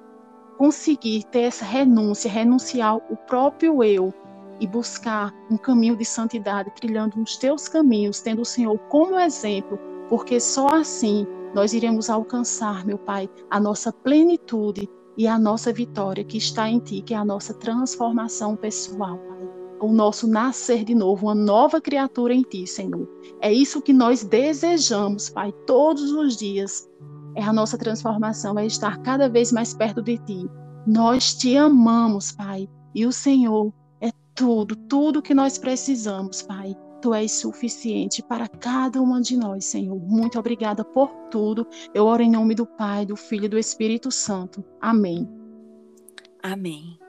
conseguir 0.58 1.24
ter 1.24 1.42
essa 1.42 1.64
renúncia, 1.64 2.30
renunciar 2.30 2.96
o 2.96 3.16
próprio 3.16 3.82
eu 3.82 4.12
e 4.60 4.66
buscar 4.66 5.32
um 5.50 5.56
caminho 5.56 5.96
de 5.96 6.04
santidade, 6.04 6.70
trilhando 6.72 7.20
os 7.20 7.36
teus 7.36 7.66
caminhos, 7.66 8.20
tendo 8.20 8.42
o 8.42 8.44
Senhor 8.44 8.78
como 8.90 9.18
exemplo, 9.18 9.78
porque 10.08 10.38
só 10.38 10.68
assim 10.68 11.26
nós 11.54 11.72
iremos 11.72 12.10
alcançar, 12.10 12.84
meu 12.84 12.98
Pai, 12.98 13.28
a 13.50 13.58
nossa 13.58 13.92
plenitude 13.92 14.88
e 15.20 15.26
a 15.26 15.38
nossa 15.38 15.70
vitória 15.70 16.24
que 16.24 16.38
está 16.38 16.66
em 16.66 16.78
Ti, 16.78 17.02
que 17.02 17.12
é 17.12 17.16
a 17.18 17.24
nossa 17.26 17.52
transformação 17.52 18.56
pessoal, 18.56 19.18
Pai 19.18 19.50
o 19.82 19.92
nosso 19.92 20.26
nascer 20.26 20.82
de 20.84 20.94
novo, 20.94 21.26
uma 21.26 21.34
nova 21.34 21.80
criatura 21.80 22.34
em 22.34 22.42
Ti, 22.42 22.66
Senhor. 22.66 23.06
É 23.40 23.52
isso 23.52 23.82
que 23.82 23.92
nós 23.92 24.22
desejamos, 24.22 25.28
Pai, 25.28 25.52
todos 25.66 26.10
os 26.12 26.36
dias. 26.36 26.88
É 27.34 27.42
a 27.42 27.52
nossa 27.52 27.76
transformação, 27.76 28.58
é 28.58 28.66
estar 28.66 28.98
cada 29.02 29.28
vez 29.28 29.52
mais 29.52 29.74
perto 29.74 30.02
de 30.02 30.16
Ti. 30.18 30.46
Nós 30.86 31.34
te 31.34 31.54
amamos, 31.56 32.32
Pai, 32.32 32.68
e 32.94 33.04
o 33.06 33.12
Senhor 33.12 33.72
é 34.00 34.10
tudo, 34.34 34.74
tudo 34.74 35.22
que 35.22 35.34
nós 35.34 35.58
precisamos, 35.58 36.42
Pai. 36.42 36.74
Tu 37.00 37.14
és 37.14 37.32
suficiente 37.32 38.22
para 38.22 38.46
cada 38.46 39.00
uma 39.00 39.20
de 39.20 39.36
nós, 39.36 39.64
Senhor. 39.64 39.98
Muito 39.98 40.38
obrigada 40.38 40.84
por 40.84 41.08
tudo. 41.30 41.66
Eu 41.94 42.04
oro 42.04 42.22
em 42.22 42.30
nome 42.30 42.54
do 42.54 42.66
Pai, 42.66 43.06
do 43.06 43.16
Filho 43.16 43.46
e 43.46 43.48
do 43.48 43.58
Espírito 43.58 44.10
Santo. 44.10 44.62
Amém. 44.80 45.26
Amém. 46.42 46.99